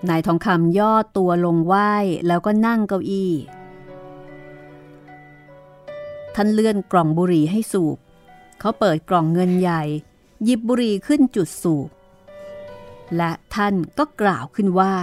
[0.09, 1.93] นายทองคำย่อตัวลงไหว้
[2.27, 3.31] แล้วก็นั่งเก้าอี้
[6.39, 7.97] ท่านเลื่อนกล่องบุหรี่ให้สูบ
[8.59, 9.83] เขาเปิดกล่องเงินใหญ่
[10.43, 11.89] หยิบบุหรี่ขึ้นจุดสูบ
[13.17, 14.93] และท่านก็กล่าวขึ้นว่า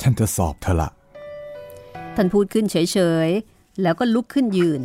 [0.00, 0.90] ฉันจะสอบเธอละ
[2.16, 4.82] ท่านพูดขึ้นเฉยๆ แล้วก็ลุกขึ้นยืน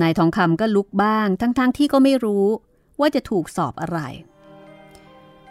[0.00, 2.46] นายทองคำก็ลุกบ้างทั้งๆทที่ก็ไม่รู้
[3.00, 3.98] ว่าจะถูกสอบอะไร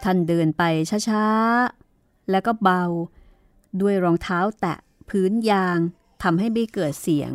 [0.02, 0.62] ท่านเดินไป
[1.08, 2.82] ช้าๆ แล้วก็เบา
[3.80, 4.76] ด้วยรองเท้าแตะ
[5.10, 5.78] พื้นยาง
[6.22, 7.32] ทำให้ไม่เกิดเสียง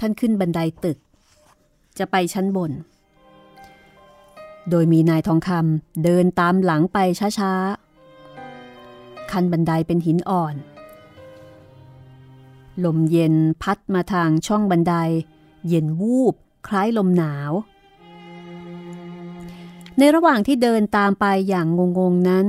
[0.00, 0.98] ท่านขึ้นบันไดตึก
[1.98, 2.72] จะไปชั้นบน
[4.70, 6.98] โดยมีนายทองคำเดินตามหลังไป
[7.38, 10.54] ช้าๆ คันบันไดเป็นหินอ่อน
[12.84, 14.94] ลมเย็นพัดมาทางช่องบันได
[15.68, 16.34] เย็นวูบ
[16.66, 17.52] คล้ายลมหนาว
[19.98, 21.66] ในระหว่างที่เดินตามไปอย่าง
[21.98, 22.46] งงๆนั้น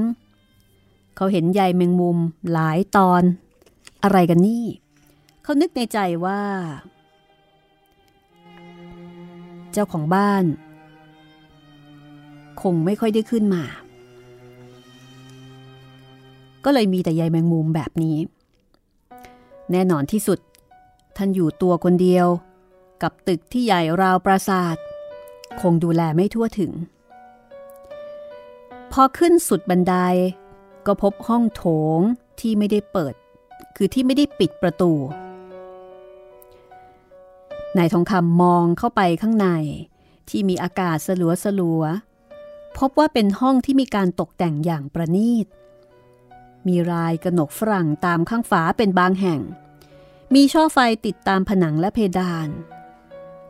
[1.20, 2.18] เขาเห็นใยแมงมุม
[2.51, 3.24] หลายตอน
[4.03, 4.65] อะไรกันนี่
[5.43, 6.41] เขานึกในใจว่า
[9.72, 10.43] เจ้าของบ้าน
[12.61, 13.63] คงไม่ค่อยได้ขึ้นมา
[16.65, 18.18] ก็เลยมีแต่ใยแมงมุมแบบนี้
[19.72, 20.39] แน่นอนที่สุด
[21.18, 22.28] ท่านอยู่ตัวคนเดียว
[23.01, 24.76] กับตึกที่ใหญ่ราวปราสาท
[25.61, 26.72] คงดูแลไม่ทั่วถึง
[28.91, 29.95] พอขึ้นสุดบันได
[30.88, 31.65] ก็พบห้องโถ
[31.97, 31.99] ง
[32.39, 33.13] ที่ไม่ได้เปิด
[33.75, 34.91] คือที่ไม่ได้ปิดประตู
[37.77, 39.47] นายทองคำมองเข้าไปข้างใน
[40.29, 41.83] ที่มีอากาศสลัวสลัว
[42.77, 45.47] พบว่าเป็นห้องที่มีการตกแต่งอย่างประณีต
[46.67, 49.41] มีรายกระหนกฝรั่งตามข้างฝาเป็นบางแห่ง
[50.33, 52.49] มีช่อไฟติดตามผนังและเพดาน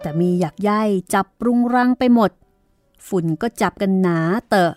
[0.02, 0.72] แต่มีหยักใย
[1.14, 2.32] จับรุงรังไปหมด
[3.08, 4.20] ฝุ่นก็จับกันหนา
[4.50, 4.74] เตอะ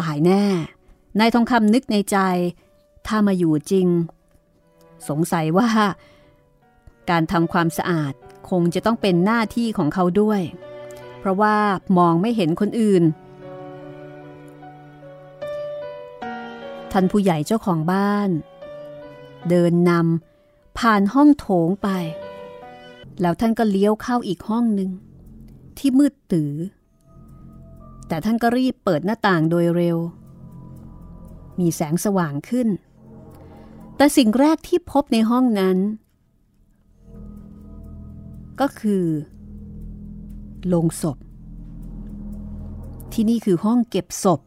[0.00, 0.44] ตายแน่
[1.18, 2.18] นายทองคำนึกในใจ
[3.06, 3.88] ถ้ามาอยู่จริง
[5.08, 5.68] สงสัยว่า
[7.10, 8.12] การทำความสะอาด
[8.50, 10.40] คงจะต้องเป็นหน้าที่ของเขาด้วย
[11.18, 11.56] เพราะว่า
[11.98, 13.04] มองไม่เห็นคนอื่น
[16.92, 18.30] ท่านผู้ใหญ่เจ้าของบ้าน
[19.48, 21.88] เดินนำผ่านห้องโถงไป
[23.20, 24.90] แล้วท่านก็เลี้ยวเข้าอีกห้องหนึ่ง
[25.78, 26.52] ที่มืดตื้อ
[28.08, 29.98] แต่ท่านก็รีบเปิดหน้าต่างโดยเร็ว
[31.58, 32.68] มีแสงสว่างขึ้น
[33.96, 35.78] แต่สิ่งแรกที่พบในห้องนั้น
[38.60, 39.04] ก็คือ
[40.66, 41.18] โลงศพ
[43.12, 44.40] ที่นี่คือห้องเก็บศพ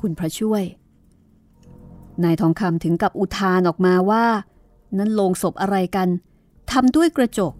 [0.00, 0.64] คุณพระช่วย
[2.24, 4.24] นายทองคำถึงกับอุทานออกมาว่า
[4.98, 6.08] นั้นโลงศพอะไรกัน
[6.70, 7.54] ทำด้วยกระจก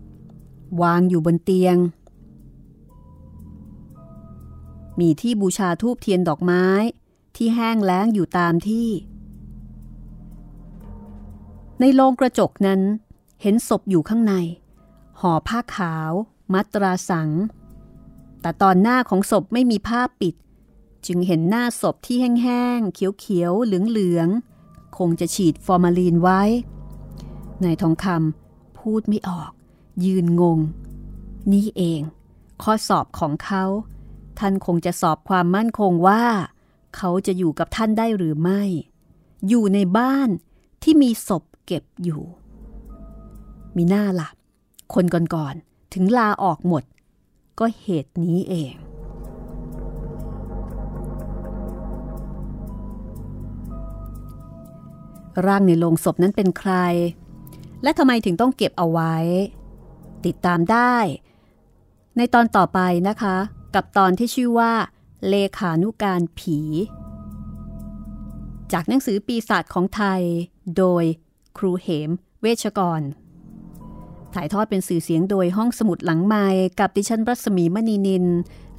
[0.83, 1.77] วางอยู่บนเตียง
[5.01, 6.67] มีที่บูชาทูบเทียนดอกไม้
[7.37, 8.89] ที่แห้งแล้งอยู่ตามที่
[11.81, 12.81] ในโลงกระจกนั้น
[13.43, 14.35] เห็นศพอยู่ข้างใน
[15.21, 16.13] ห่อผ้าขาว
[16.53, 17.31] มัตราสัง
[18.41, 20.35] แต่ตอนหน้าของศพไม่มีผ้าปิด
[21.07, 26.43] จึงเห็นหน้าศพที่แห้งๆ เขียวๆ เหลืองๆ คงจะฉีดฟอร์มาลีนไว้
[27.65, 29.53] นายทองคำพูดไม่ออก
[30.05, 30.59] ยืนงง
[31.53, 32.01] นี่เอง
[32.63, 33.65] ข้อสอบของเขา
[34.39, 36.25] ท่านคงจะสอบความมั่นคงว่า
[36.97, 38.63] เขาจะอยู่กับท่านได้หรือไม่
[39.49, 40.29] อยู่ในบ้าน
[40.83, 42.23] ที่มีศพเก็บอยู่
[43.77, 44.35] มีหน้าหลับ
[44.95, 46.85] คนก่อนๆถึงลาออกหมด
[47.59, 48.75] ก็เหตุนี้เอง
[55.47, 56.73] ร่างในโลงศพนั้นเป็นใคร
[57.83, 59.15] และทำไมถึงต้องเก็บเอาไว้
[60.27, 60.97] ติดตามได้
[62.17, 62.79] ในตอนต่อไป
[63.09, 63.37] นะคะ
[63.75, 64.73] กับตอนที่ชื่อว่า
[65.29, 66.59] เลขานุการผี
[68.73, 70.23] จากหนังสือปีศาจของไทย
[70.77, 71.05] โดย
[71.59, 72.11] ครูเหม
[72.41, 73.03] เวชกร
[74.35, 76.47] ถ่ายทอดเป็นสื่อเสียงโดยห้องสมุดหลังไม้
[76.81, 78.27] กับดิฉันรัศมีมณีนิน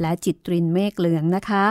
[0.02, 1.66] และจิตรินเมฆเหลืองนะคะ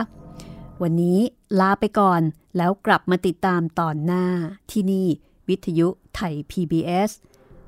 [0.81, 1.19] วันนี้
[1.59, 2.21] ลาไปก่อน
[2.57, 4.25] แล้วกลับมาติดตามตอนหน้า
[4.71, 5.07] ที่นี่
[5.49, 7.11] วิทยุไทย PBS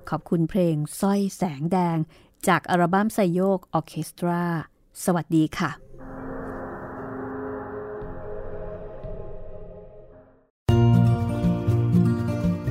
[0.10, 1.98] ขอบคุณเพลงสร้อยแสงแดง
[2.48, 4.44] จากอัลบั้มไซโยกออเคสตรา
[5.06, 5.70] สวัสดีค่ะ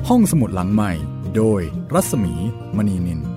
[0.09, 0.91] ห้องสมุดหลังใหม่
[1.35, 1.61] โดย
[1.93, 2.33] รัศมี
[2.77, 3.36] มณีนิน